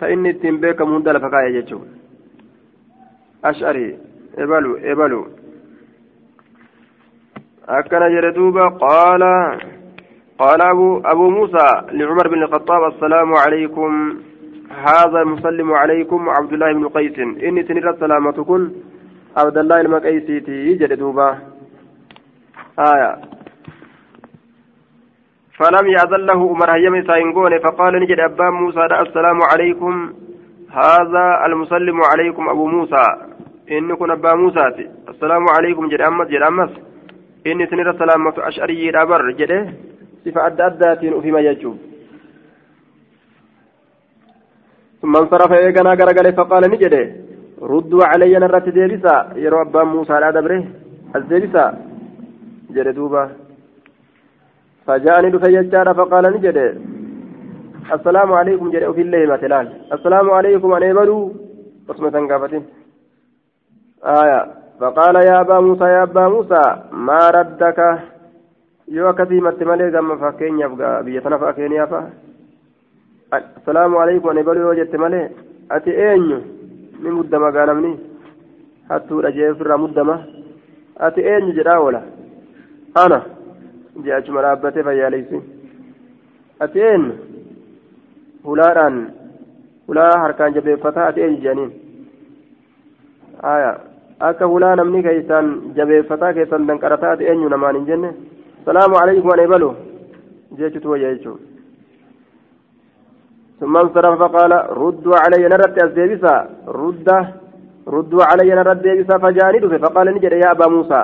[0.00, 1.78] فإني تنبيكم هندة لفقايا جتشو
[3.44, 3.98] أشعري
[4.38, 5.26] إبلو إبلو.
[7.68, 9.22] أكن جردوبا قال
[10.38, 14.18] قال أبو, أبو موسى لعمر بن الخطاب السلام عليكم.
[14.70, 17.18] هذا مسلم عليكم عبد الله بن قيس.
[17.18, 18.70] إني تنرى سلامتكم
[19.36, 21.38] عبد الله المقيسيتي جردوبا
[22.78, 23.18] آية.
[25.58, 30.12] فلم يأذن له عمر هيم ساينغون فقال نجد أبا موسى السلام عليكم.
[30.70, 33.04] هذا المسلم عليكم أبو موسى.
[33.70, 34.64] إن كن أبا موسى
[35.08, 36.70] السلام عليكم جد أمس جد أمس.
[37.46, 39.72] إن سنر سلامة أشعري رابر جده
[40.24, 41.78] صفة أدى أدات فيما يجوب.
[45.02, 47.12] ثم انصرف إيقنا قرقل فقال نجده
[47.62, 50.64] ردوا علي نرت ديبسا يرو أبا موسى لا دبره.
[51.16, 51.64] الديبسا
[52.70, 53.43] جده دوبا.
[54.86, 56.58] فجاءني دفيجار فقال نجد
[57.92, 61.32] السلام عليكم جد في الله ما تلال السلام عليكم أنا يبلو
[61.88, 62.64] بسمة قافتين
[64.04, 64.40] آية
[64.80, 67.80] فقال يا أبا موسى يا أبا موسى ما ردك
[68.88, 70.72] yoo akkasii matti malee gamma fakkeenyaaf
[71.04, 71.92] biyya tana fakkeenyaaf
[73.32, 75.30] assalaamu alaikum ani baluu yoo jette malee
[75.76, 76.38] ati eenyu
[77.02, 77.92] ni muddama gaanamni
[78.88, 80.18] hattuudha jee ofirraa muddama
[81.06, 82.02] ati eenyu jedhaa oola
[83.04, 83.22] ana
[84.02, 85.42] je'achuma dhaabbatee fayyaalessi
[86.66, 87.12] ati eenyu
[88.44, 88.96] hulaadhaan
[89.88, 91.72] hulaa harkaan jabeeffataa ati eenyu jedhaniin
[94.28, 95.48] akka hulaa namni keessaan
[95.80, 98.14] jabeeffataa keessan danqarataa ati eenyu namaan hin jenne
[98.68, 99.74] salaamu alaikum an ebalu
[100.60, 101.52] jechutu wayya jechuudha
[103.60, 104.52] ثم انصرف فقال
[104.82, 106.34] ردوا علي نرد أزديبسا
[106.68, 107.08] رد
[107.88, 111.02] ردوا علي نرد أزديبسا فجاني فقال نجد يا أبا موسى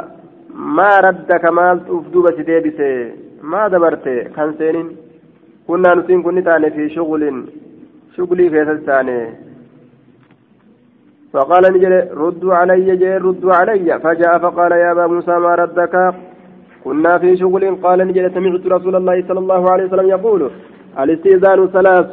[0.61, 4.05] ما ردك مال تفدوبة ديبسه ما دبرت
[4.37, 4.97] كان سينين.
[5.69, 7.45] كنا نسين كن تاني في شغل
[8.17, 9.21] شغلي في تاني.
[11.33, 14.01] فقال نجل ردوا علي جي ردوا علي.
[14.01, 16.15] فجاء فقال يا أبا موسى ما ردك؟
[16.85, 20.51] كنا في شغل قال نجل سمعت رسول الله صلى الله عليه وسلم يقول
[20.99, 22.13] الاستئذان ثلاث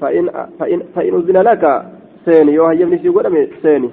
[0.00, 0.24] فإن
[0.58, 1.82] فإن فإن أذن لك.
[2.24, 3.90] سيني يوهي يبني سيني.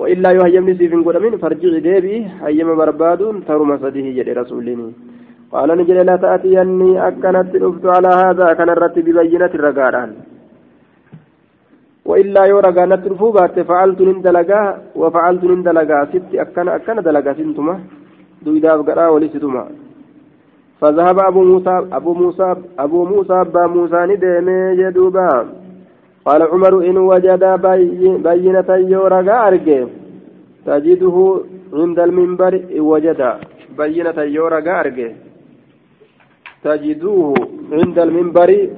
[0.00, 4.86] وإلا يهيمني سيفين قدمين فرجع ديبي هيم بربادون ترمى سديه جل رسولني
[5.52, 10.10] قال نجل لا تأتيني أكنت رفت على هذا كان الرتب ببينة الرقاران
[12.10, 14.62] وإلا يو رقانت رفوبات فعلت نندلقا
[15.00, 17.74] وفعلت نندلقا ست أكن أكن دلقا سنتما
[18.44, 19.64] دويداف قرا ولستما
[20.80, 22.48] فذهب أبو موسى أبو موسى
[22.84, 25.28] أبو موسى أبا موسى ندمي جدوبا
[26.25, 27.43] قال عمر إن وجد
[28.27, 29.85] بينة يورغا أرجع.
[30.65, 31.17] تجده
[31.73, 33.21] عند المنبر إن وجد
[33.77, 35.09] بينة يورغا أرجع.
[36.63, 37.33] تجدوه
[37.71, 38.69] عند المنبر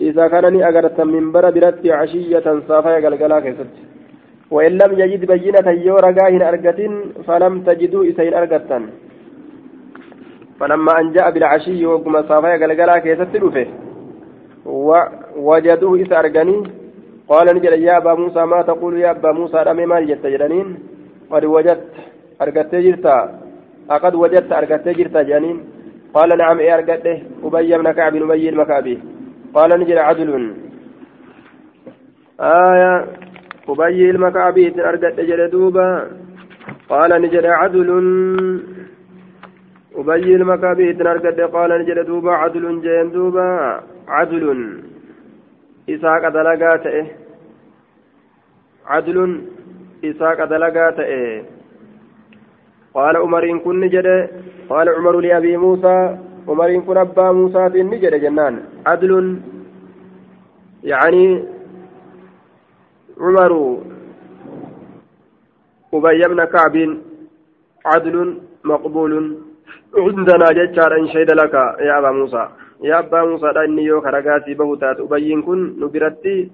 [0.00, 3.74] إذا كانني أجرت المنبر برت عشية صافية قلقلا كيست.
[4.50, 6.80] وإن لم يجد بينة يورغا إن أرجت
[7.26, 8.78] فلم تجدوا إسين أرجتا
[10.60, 13.66] فلما أن جاء بالعشي وقم صافية قلقلا كيست رفه
[15.38, 16.20] وجدوه إذا
[17.28, 20.24] قال نجد يا أبا موسى ما تقول يا أبا موسى؟ رمي مال جت
[21.30, 21.92] قد وجدت
[22.42, 23.16] أرجت جرتا.
[23.90, 25.58] أقد وجدت أرجت جرتا جانين.
[26.14, 28.98] قال نعم إيه أرجته أبي بن كعب أبي المكابي
[29.54, 30.54] قال نجد عدل.
[32.40, 33.06] آية.
[33.68, 35.88] أبي المكابي أرجت جردوبا
[36.88, 37.90] قال نجد عدل.
[39.96, 42.32] أبي المكابي أرجت قال نجد دوبا.
[42.32, 43.80] عدل جين دوبا.
[44.08, 44.48] عدل.
[45.88, 47.06] إساق دلقا تئه
[48.86, 49.18] عدل
[50.04, 51.44] إساق دلقا تئه
[52.94, 54.08] قال عمر كن نجد
[54.70, 58.54] قال عمر لأبي موسى عمر كن أبا موسى نجد جنان
[58.86, 59.12] عدل
[60.84, 61.44] يعني
[63.20, 63.52] عمر
[65.94, 66.76] أبي بن كعب
[67.86, 69.12] عدل مقبول
[69.96, 72.48] عندنا ججار إن شهد لك يا أبا موسى
[72.82, 76.50] يا أبا موسى إني يوك رقاتي بهتات أبين كن نبرتي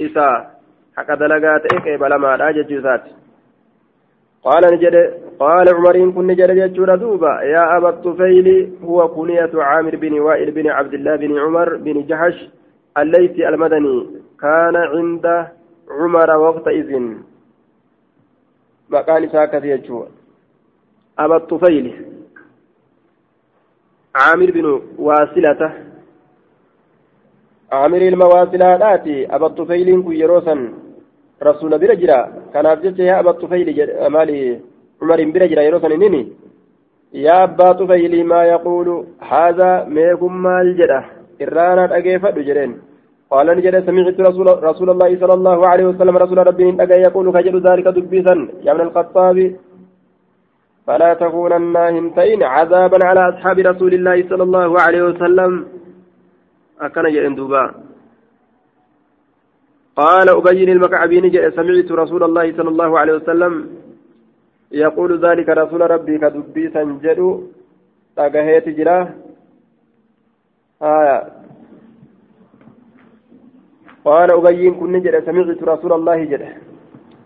[0.00, 0.46] إسا.
[0.96, 3.04] حق دلقات إيك بلما لا ججوزات
[4.44, 4.96] قال نجد
[5.38, 7.42] قال عمر كن نجد ججور دوبا.
[7.42, 12.48] يا أبا الطفيل هو كنية عامر بن وائل بن عبد الله بن عمر بن جحش
[12.98, 14.06] الليثي المدني.
[14.40, 15.26] كان عند
[15.90, 17.22] عمر وقت إذن.
[18.90, 20.04] مقال ساكت يجوا
[21.18, 22.13] أبا الطفيل.
[24.22, 24.66] عامر بن
[24.98, 25.60] واصلة.
[27.72, 30.54] عامر المواصلات أبا الطفيل كن يروسا
[31.42, 32.20] رسول برجرا
[32.52, 33.66] كان أبجد يا أبا الطفيل
[34.14, 34.60] مالي
[35.02, 36.22] عمر برجرا يروسا إنني.
[37.12, 38.88] يا أبا طفيل ما يقول
[39.32, 41.04] هذا ميكم مال جده
[41.42, 42.72] إرانا أجيفة جرين.
[43.30, 47.56] قال نجد سمعت رسول, رسول الله صلى الله عليه وسلم رسول ربي أجا يقول كجل
[47.68, 48.48] ذلك دبيسا.
[48.66, 49.56] يا ابن الخطاب
[50.86, 55.66] فلا تكونن هنتين عذابا على أصحاب رسول الله صلى الله عليه وسلم.
[56.80, 57.74] أكن جئن دوبا.
[59.96, 63.52] قال أبين المكعبي نجأ سمعت رسول الله صلى الله عليه وسلم
[64.72, 67.20] يقول ذلك رسول ربي كدبي سنجد.
[68.16, 69.08] تقهيت جراه
[70.82, 71.18] آية.
[74.04, 76.52] قال أبين كن نجد سمعت رسول الله جده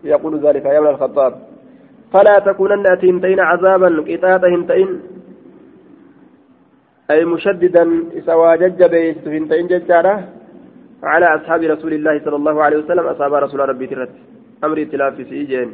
[0.03, 1.48] يقول ذلك يا ابن الخطاب.
[2.13, 5.01] فلا تكونن أتهمتين عذابا قطاة هنتين
[7.11, 7.85] أي مشددا
[8.25, 10.15] سوى ججبيت هنتين ججارة
[11.03, 14.09] على أصحاب رسول الله صلى الله عليه وسلم أصحاب رسول ربي ترت.
[14.63, 15.69] أمر اتلاف في سيجين.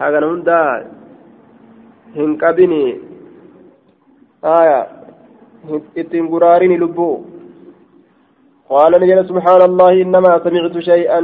[0.00, 0.86] هذا هندا
[2.16, 2.84] هنكبني
[4.44, 4.86] آية.
[5.98, 7.20] اتنقرارين لبو.
[8.70, 11.20] قال نجل سبحان الله إنما سمعت شيئا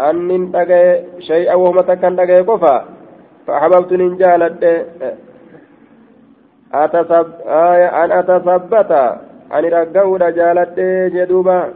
[0.00, 0.52] أن
[1.18, 2.97] شيئا وهم تكن قفا
[3.48, 4.86] فأحببت نجالت
[6.74, 8.92] أتصب آية أن أتثبت
[9.54, 10.80] أن رقود جالت
[11.14, 11.74] جدوبا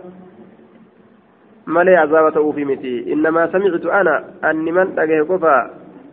[1.66, 3.12] مالي عذابة أوفي متي.
[3.12, 5.70] إنما سمعت أنا أن من تقه قفا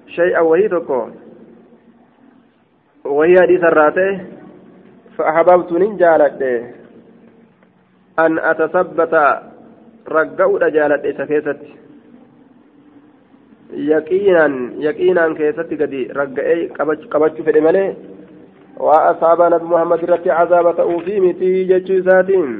[0.08, 0.67] شيئا وهي
[3.06, 4.26] وهي حديث الراته
[5.17, 6.41] فأحببت نجالت
[8.19, 9.39] أن أتثبت
[10.10, 11.60] رقود جالت إسكيست
[13.74, 14.54] yaqiinaan
[14.88, 16.70] yaqiinaan keessatti gadi ragga'ee
[17.12, 17.96] qabachuu fedhe malee
[18.88, 22.52] waa asaabaa nabi muhammad irratti cazaaba ta'uufii miti jechuu isaatiin.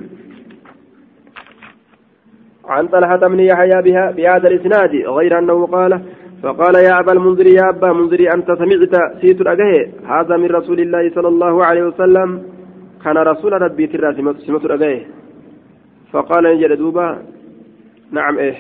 [2.70, 3.82] عن طلحة بن يحيى
[4.18, 6.02] بهذا الإسناد غير أنه قال
[6.44, 11.10] فقال يا أبا المنذر يا أبا منذر أنت سمعت سيت الأجهة هذا من رسول الله
[11.16, 12.44] صلى الله عليه وسلم
[13.04, 14.14] كان رسول ربي ترى
[14.46, 15.06] سمت الأجهة
[16.12, 17.08] فقال نجد دوبا
[18.12, 18.56] نعم إيه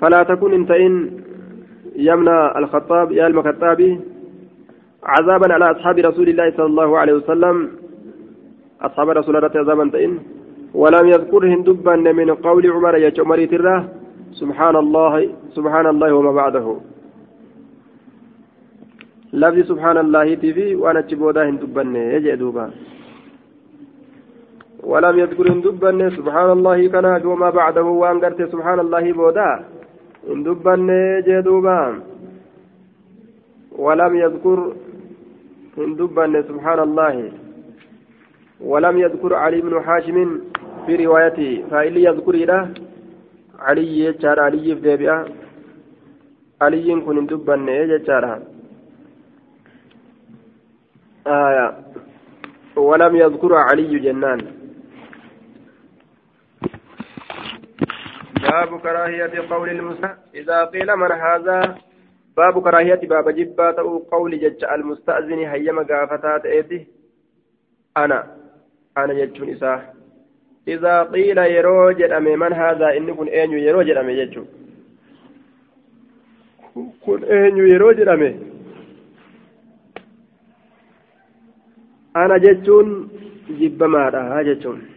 [0.00, 1.10] فلا تكن انت إن
[1.96, 4.00] يمنى الخطاب يا المكتابي
[5.02, 7.70] عذابا على أصحاب رسول الله صلى الله عليه وسلم.
[8.82, 10.18] أصحاب رسول الله عذابا تئن
[10.74, 13.84] ولم يذكرهن دبا من قول عمر يا عمر تراه
[14.32, 16.66] سبحان الله سبحان الله وما بعده.
[19.32, 22.70] لفظ سبحان الله تفي وأنا تشبودا هندبن يجي دوبا
[24.90, 28.16] ولم يذكر هندبن سبحان الله كان وما بعده وان
[28.54, 29.50] سبحان الله بودا.
[30.26, 31.76] Dubbanne jee duuba.
[33.80, 34.74] ولم يذكر
[35.76, 37.32] من دبن سبحان الله
[38.60, 40.40] ولم يذكر علي بن حاشم
[40.86, 42.62] في روايته فإلي يذكر إله
[43.58, 45.18] علي يجار علي في ديبئة
[46.62, 48.24] علي كن دبن يجار
[51.26, 51.66] آية
[52.76, 54.40] ولم يذكر علي جنان
[58.50, 61.78] باب كراهية قول المستأذن إذا قيل من هذا؟
[62.36, 66.86] باب كراهية باب جبات أو قول جج المستأذن هيما قافتات إيدي
[67.96, 68.36] أنا
[68.98, 69.82] أنا جج إساه
[70.68, 74.38] إذا قيل يروج أمي من هذا؟ إن كن أين يروج أمي جج
[77.06, 78.30] كن أين يروج أمي
[82.16, 83.08] أنا ججون
[83.50, 84.89] جب مارا ججون.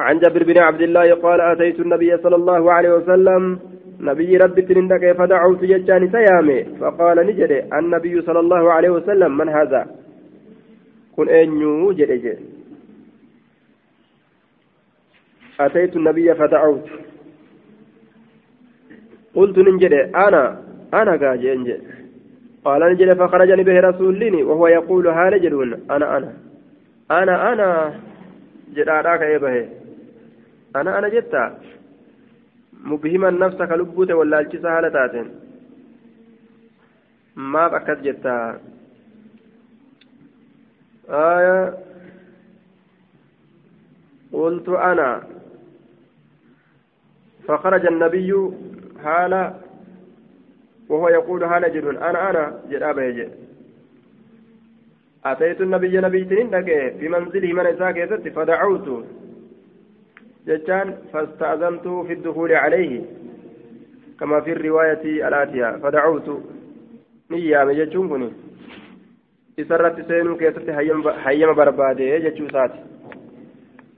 [0.00, 3.58] عن جابر بن عبد الله قال أتيت النبي صلى الله عليه وسلم
[4.00, 6.64] نبي ربي تنندك فدعوت ججاني سيامي.
[6.80, 9.86] فقال نجري النبي صلى الله عليه وسلم من هذا؟
[11.16, 12.36] كن أنيو جري
[15.60, 16.86] أتيت النبي فدعوت
[19.34, 20.42] قلت ننجري أنا
[20.94, 21.76] أنا قاجي
[22.64, 26.32] قال نجري فخرجني به رسولني وهو يقول ها نجرون أنا أنا.
[27.10, 27.70] أنا أنا.
[28.74, 29.79] جرارا كيبه
[30.76, 31.58] أنا أنا جتا
[32.84, 35.30] مبهما نفسك لبوت ولا الجسا هالتاتين
[37.36, 38.60] ما بأكد جتا
[41.10, 41.78] آية.
[44.32, 45.22] قلت أنا.
[47.48, 48.50] فخرج النبي
[49.04, 49.54] حال
[50.88, 52.60] وهو يقول حال جد أنا أنا
[52.90, 53.28] أبا يجي.
[55.24, 56.64] أتيت النبي نبي تنين
[56.98, 59.06] في منزله من إساك فدعوت.
[60.46, 63.02] جتان فاستأذنت في الدخول عليه
[64.20, 66.28] كما في الرواية الآتية فدعوت.
[67.30, 68.30] نيام جتون كني
[69.58, 70.70] إسرت سينو كيست
[71.24, 72.72] حيما بربادي جتشو سات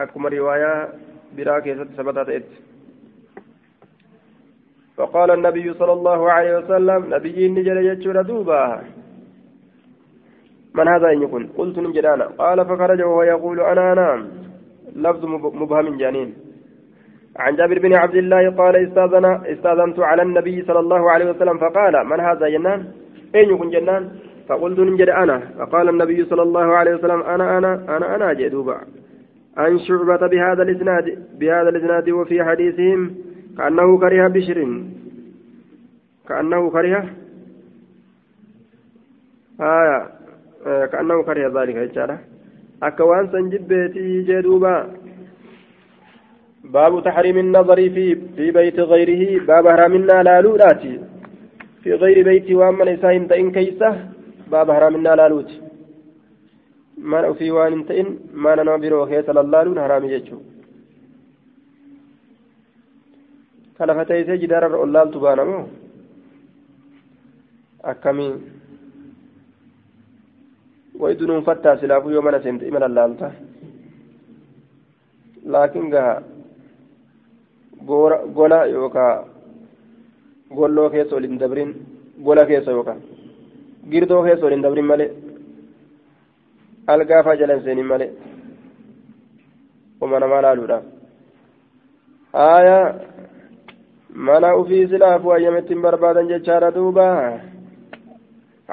[0.00, 0.88] أكما رواية
[1.36, 1.88] برا كيست
[4.96, 8.82] فقال النبي صلى الله عليه وسلم نبي نجل جتشو دوبا.
[10.74, 12.24] من هذا إن يكون؟ قلت نجدانا.
[12.24, 14.41] قال فخرج وهو يقول أنا أنام
[14.96, 15.24] لفظ
[15.60, 16.34] مبهم جانين.
[17.36, 22.06] عن جابر بن عبد الله قال استاذن استاذنت على النبي صلى الله عليه وسلم فقال
[22.06, 22.84] من هذا جنان؟
[23.34, 24.08] أين يكون جنان؟
[24.48, 25.38] فقلت نجد أنا.
[25.58, 28.76] فقال النبي صلى الله عليه وسلم أنا أنا أنا أنا جدوبا
[29.56, 31.06] عن شعبة بهذا الإسناد
[31.38, 33.14] بهذا الإسناد وفي حديثهم
[33.58, 34.58] كأنه كره بشر.
[36.28, 37.04] كأنه كره
[39.60, 40.08] آية.
[40.64, 41.76] كأنه كره ذلك
[42.82, 44.76] إجارة أكوان سنجبتي جدوبا
[46.64, 51.00] باب تحريم النظر في في بيت غيره باب حرامنا لالولاتي
[51.82, 54.08] في غير بيت وامن إساهم تئن كيسة
[54.50, 55.60] باب حرامنا لالوتي
[56.98, 60.38] ما في وان تئن ما ننا برو كيس لالون حرامي جتشو
[63.82, 65.64] kana fateessee jidaarra ollaaltu baanamoo
[71.00, 73.28] waytu nun fattaa silaafuu yoo mana seente imala laalta
[75.52, 76.14] laakiin gaha
[78.36, 79.14] gola yookaa
[80.56, 81.70] golloo keessa waliin dabrin
[82.26, 83.00] gola keessa yookaan
[83.90, 85.10] girdoo keessa waliin dabrin malee
[86.94, 88.10] algaafaa jalan seenin malee
[90.00, 90.84] oma namaa laaluudhaaf
[92.46, 92.94] aayaa
[94.28, 97.16] mana ufii silaafuu ayyamettiin barbaadan jechaadha duubaa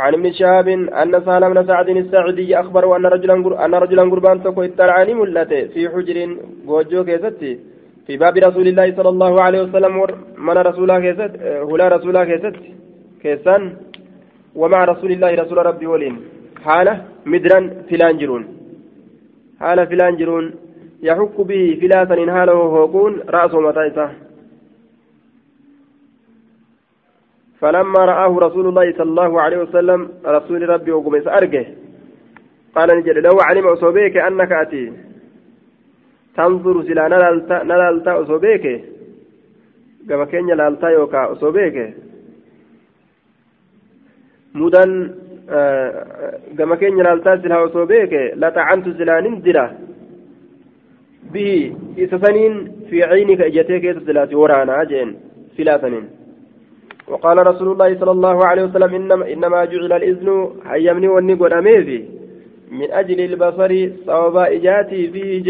[0.03, 0.67] عن ابن شهاب
[1.01, 3.35] أن سهل بن سعد الساعدي أخبره أن رجلا
[3.65, 6.17] أن رجلا قربان تكو اطلعني ملته في حجر
[6.67, 7.51] غوجو كيستي
[8.05, 9.93] في باب رسول الله صلى الله عليه وسلم
[10.47, 11.31] من رسوله كيست
[11.69, 12.55] هلا رسوله كيست
[13.21, 13.61] كيسان
[14.61, 16.15] ومع رسول الله رسول ربي ولين.
[16.65, 16.93] حالة
[17.31, 18.43] مدرا فلان جرون.
[19.61, 20.45] حالة فلان جرون.
[21.07, 24.07] يحك به فلاسا حاله هوكون رأسه متى
[27.61, 31.65] فلما رآه رسول الله صلى الله عليه وسلم رسول ربي وقميس أرجه
[32.75, 34.93] قال نجد لو علم أصوبيك أنك أتي.
[36.35, 37.07] تنظر سلا
[37.63, 38.83] نلالتا أصوبيك.
[40.09, 41.93] كما كان لالتا يوكا أصوبيك.
[44.55, 45.15] مدن
[46.57, 48.13] كما كان لالتا سلا أصوبيك.
[48.35, 49.71] لطعنت سلا ننزلا
[51.33, 55.09] به إسسنين في عينك إجتيك سلاتي ورانا جين
[55.57, 56.18] سلاسنين
[57.09, 60.27] وقال رسول الله صلى الله عليه وسلم إنما, إنما جعل الإذن
[60.65, 62.05] هيمني والنقود أميزي
[62.71, 63.71] من أجل البصر
[64.05, 65.49] صواب إجاتي فيه ج...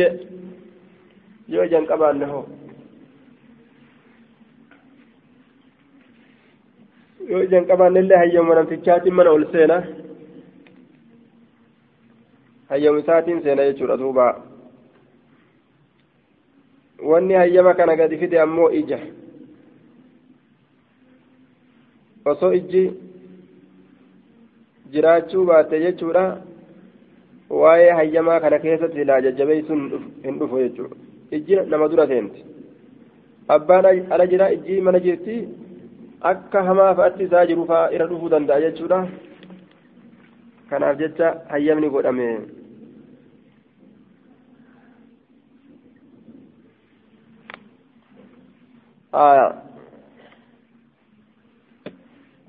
[1.49, 2.47] جوجا قبل له.
[7.29, 9.79] جوجا قبل لله هيم ونمتشات من أول سنة
[12.71, 14.43] هيم ساتين سنة يجور أدوبا.
[17.03, 18.99] واني هيما كان قد فدي أمو إجه
[22.25, 22.83] osoo ijji
[24.91, 26.23] jiraachuu baate jechuudha
[27.61, 29.81] waa'ee hayyamaa kana keessatti silaa jajjabeessuun
[30.25, 30.95] hin dhufu jechuudha
[31.31, 32.45] ijji nama dura seenti
[33.47, 35.39] abbaan ala jira ijji mana jirti
[36.33, 39.01] akka hamaa fa'atti isaa jiru fa'aa irra dhufuu danda'a jechuudha
[40.69, 42.29] kanaaf jecha hayyamni godhame.
[49.13, 49.68] آه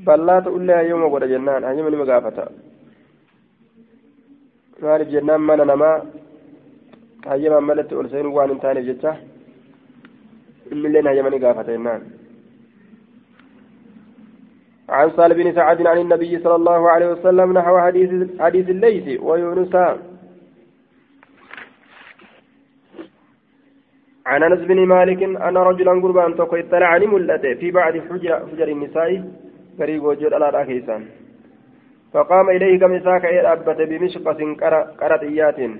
[0.07, 2.45] hayyama godha jennaan hayyama nima gaafata
[4.83, 5.97] maaliif jennaan mana namaa
[7.27, 9.13] hayyamaan malatti ol seenuu waan hin taaneef jecha
[10.73, 12.03] innilleen hayyama ni gaafata jennaan
[14.91, 19.75] عن سال بن سعد عن النبي صلى الله عليه وسلم نحو حديث حديث الليث ويونس
[24.27, 28.69] عن انس بن مالك ان رجلا قربان تقو اطلع عن ملته في بعض حجر حجر
[28.69, 29.11] النساء
[29.79, 31.09] garii goojjoo dhalaadhaa keessaan
[32.12, 34.55] فقام إليه كم إساك إيه أبت بمشقة
[35.18, 35.73] xiyyaatiin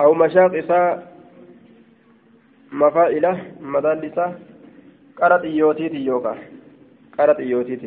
[0.00, 1.12] أو مشاق إساء
[2.72, 4.34] مفائلة مدالسة
[5.16, 6.34] قرط إيوتيت يوكا
[7.18, 7.82] قرط إيوتيت.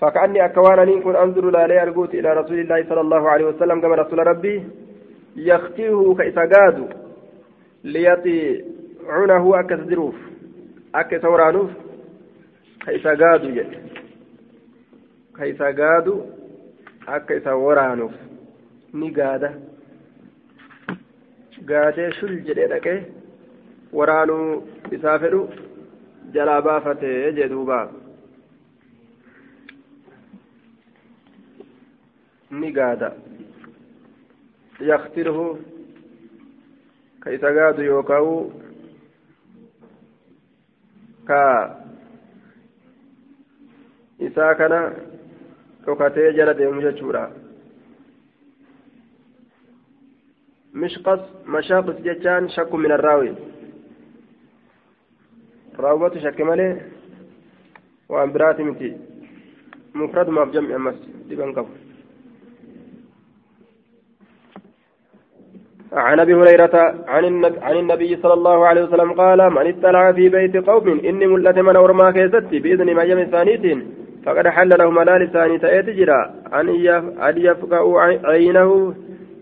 [0.00, 4.26] فكأني أكوانا كن أنظر لا أرجوت إلى رسول الله صلى الله عليه وسلم كما رسول
[4.26, 4.62] ربي
[5.36, 6.88] يختيه كإساقاد
[10.94, 11.70] ليطيعونه أكس دروف أكس ورانوف
[12.86, 13.88] كإساقاد جد
[15.38, 16.30] كإساقاد
[17.08, 18.12] أكس ورانوف
[18.94, 19.74] نقاده
[21.68, 22.96] gaadee shul jedhee dhaqee
[23.98, 24.48] waraanuu
[24.96, 25.38] isaa fedhu
[26.34, 27.78] jalaa baafatee jedhuuba
[32.60, 33.08] ni gaada
[34.90, 35.46] yaktirhu
[37.20, 38.34] ka isa gaadu yookaa'u
[41.24, 41.40] ka
[44.20, 44.80] isaa kana
[45.86, 47.24] dhokatee jala deemu jechuudha.
[50.74, 53.34] مشقص مشاقص جتان شك من الراوي
[55.78, 56.80] راوبة شك ملي
[58.08, 58.96] وأن براتي متي
[59.94, 60.94] مفرد ما بجمع مس
[61.30, 61.74] دبن قبل
[65.94, 70.28] عن أبي هريرة عن النبي, عن النبي صلى الله عليه وسلم قال من اطلع في
[70.28, 73.78] بيت قوم إني ملت من أورما كيستي بإذن ما يم ثانيتين
[74.26, 76.20] فقد حل له ملال ثاني تأتجرا
[77.28, 77.82] أن يفقأ
[78.24, 78.94] عينه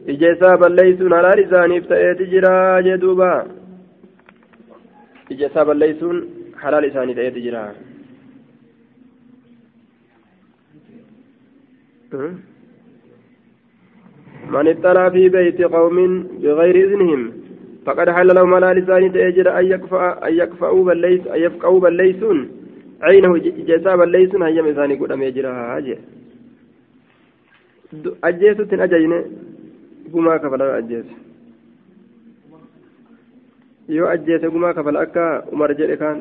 [0.07, 3.29] ija isaa balleeysuun halaal isaaniif ta'eeti jira jee duuba
[6.89, 7.63] isaanii ta'eeti jira
[14.53, 15.97] من اطلع في بيت قوم
[16.43, 17.21] بغير إذنهم
[17.87, 18.29] فقد حل
[19.13, 19.67] تأجر أن
[20.27, 22.39] أن يكفأوا بالليس أن يفقأوا بالليسون
[23.03, 23.33] عينه
[23.71, 25.97] جساب الليسون هيا مثاني قدام يجرها أجي
[28.25, 29.21] أجيسة أجينه
[30.13, 31.15] gumaa kafala ajjeese
[33.89, 36.19] yoo ajjeese gumaa kafala akka umar jedhe kaan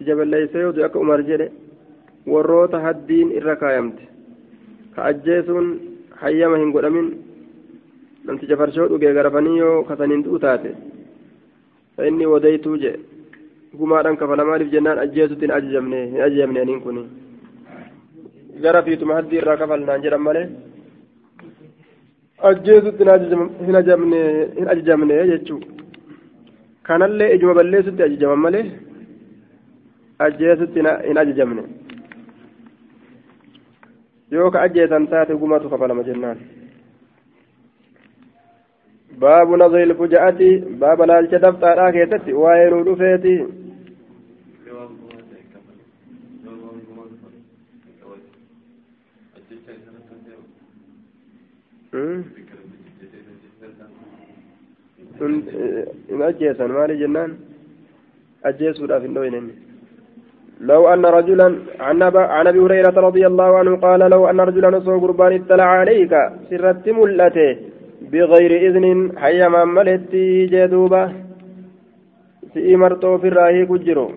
[0.00, 1.48] ija balleeyse yoo akka umar jedhe
[2.26, 4.08] warroota haddiin irra kaayamte
[4.94, 5.68] ka ajjeesuun
[6.22, 7.08] hayyama hin godhamin
[8.24, 10.70] namticha farshoo dhugee garafanii yoo kasaniin du'u taate
[11.96, 13.00] fa inni wadaytuu jedhe
[13.78, 17.04] gumaadhaan kafala maaliif jennaan ajjeesutti hin ajajamne hin ajajamne aniin kuni
[18.64, 20.46] gara fiituma haddii irraa kafalnaan jedhan malee
[22.50, 23.04] ajjeesutti
[23.66, 25.60] hin ajajamne jechuu
[26.88, 28.64] kanallee ijuma balleessutti ajajaman malee
[30.26, 30.78] ajjeesutti
[31.08, 31.62] hin ajajamne
[34.30, 36.38] yoo ka ajjeesan taate gumatu kafalama jennaan
[39.22, 40.50] baabu nazari ilfuja'ati
[40.82, 43.34] baaba laalcha dabxaadhaa keessatti waa'ee nuu dhufeeti
[56.10, 57.34] hin ajjeesan maali jennaan
[58.50, 59.50] ajjeesuudhaaf hin dhoynen
[60.60, 61.48] لو أن رجلا
[61.80, 62.02] عن
[62.48, 66.14] أبي هريرة رضي الله عنه قال لو أن رجلا صو قربان اطلع عليك
[66.50, 67.56] سرت ملته
[68.12, 71.12] بغير إذن حيما ملتي جدوبة
[72.54, 74.10] سئي مرتو في الراهي كجرو.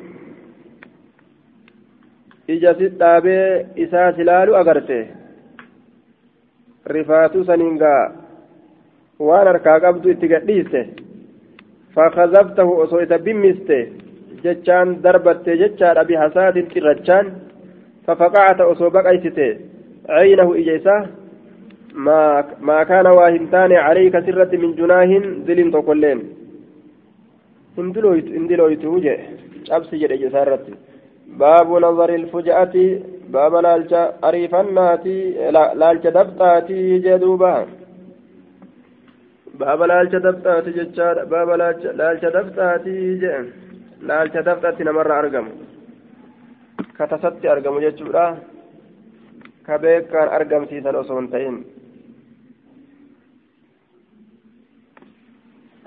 [2.50, 3.38] إجا ستابي
[3.84, 5.24] إساس لالو أغرته
[6.86, 8.12] rifaatuu saniin gaa
[9.20, 10.82] waan harkaa qabdu itti gadhiiste
[11.96, 12.74] fakazabtahu
[14.44, 17.32] jechaadha bihasaatin xirrachaan
[18.06, 19.48] fafaqacata osoo baqaysite
[20.08, 21.02] caynahu ija isaa
[22.70, 26.24] maa kaana waa hin taane calayka sirratti min junaahin dilin tokkolleen
[27.78, 29.16] hin dilooytuu je
[29.70, 30.74] cabsi jedhe ija isaa irratti
[31.44, 32.86] baabu nazari ilfuja'ati
[33.36, 35.16] baaba laalcha ariifannaati
[35.82, 37.54] laalcha dabxaati jedhuuba
[39.62, 43.40] baaba laalcha dabxaati jechaadha baaba laalcha dabxaati jee
[44.08, 45.52] laalcha dabxaatti namarra argamu
[46.98, 48.26] ka tasatti argamu jechuudha
[49.68, 51.58] ka beekaan argamsiisan osoo hin ta'in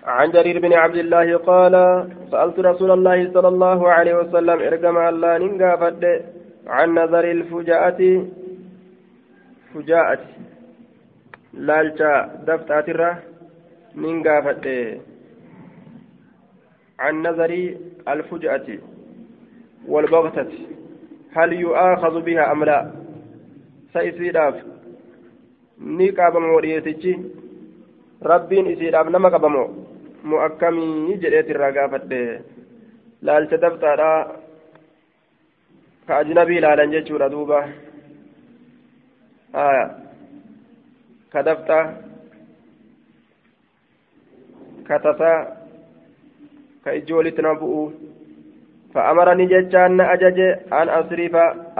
[0.07, 1.75] عن جرير بن عبد الله قال
[2.31, 5.73] سألت رسول الله صلى الله عليه وسلم ارجم الله ننقى
[6.67, 8.01] عن نظر الفجاءة.
[9.75, 10.23] فجاءة.
[11.67, 12.15] لالشا
[12.47, 13.13] دفتات الره
[14.03, 14.67] من قافت
[16.99, 17.75] عن نظر
[18.09, 18.79] الفجأة
[19.89, 20.53] والبغتة
[21.33, 22.91] هل يؤاخذ بها أم لا
[28.23, 29.69] rabbiin isiidhaaf nama qabamoo
[30.25, 32.21] mu akkamii jedheet irraa gaafadhe
[33.23, 34.11] laalcha dabxaadha
[36.07, 37.61] ka ajnabii ilaalan jechuudha duuba
[39.53, 39.87] haya
[41.33, 41.81] كدفتا
[44.89, 45.56] كتسا
[46.87, 47.91] كإجولت نبؤ
[48.95, 50.39] فأمرني جتان أجج
[50.73, 51.35] أن أصرف.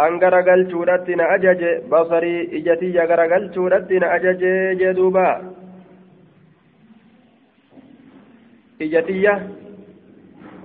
[0.05, 1.63] أن غرقل شورت أجج.
[1.91, 4.43] بصري إجتي غرقل شورت أجج
[4.81, 5.29] جدوبا.
[8.83, 9.27] إجتي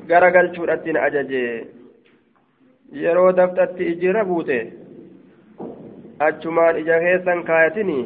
[0.10, 1.34] غرقل شورت أجج.
[2.92, 4.58] yeroo daftatti ijjirra buute
[6.26, 8.00] achumaan ija keessan kaayatini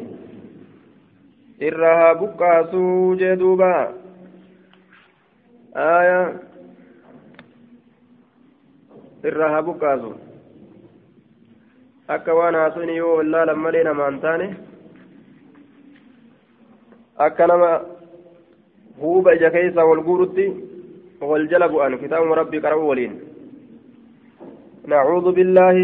[1.68, 3.70] irraa haa buqqaasuu jee duuba
[12.58, 14.46] haasuni yoo wallaalan malee namaan taane
[17.26, 17.70] akka nama
[19.02, 20.46] huuba ija keessaa wal guurutti
[21.30, 23.16] wal jala bu'an kitaabuma rabbii qara'u waliin
[24.92, 25.76] نعوذ بالله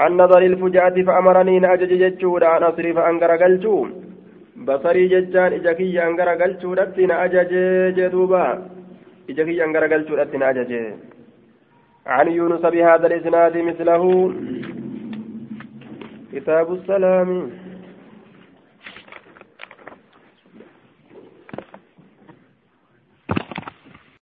[0.00, 3.76] عن نظر الفجاة فأمرني نأجج جتشود أن أصرف أنقر قلتو
[4.68, 7.52] بصري ججان إجاكي أنقر قلتو رتي نأجج
[7.98, 8.44] جدوبا
[9.30, 10.72] إجاكي أنقر قلتو رتي نأجج
[12.06, 14.02] عن يونس بهذا الإسناد مثله
[16.32, 17.28] كتاب السلام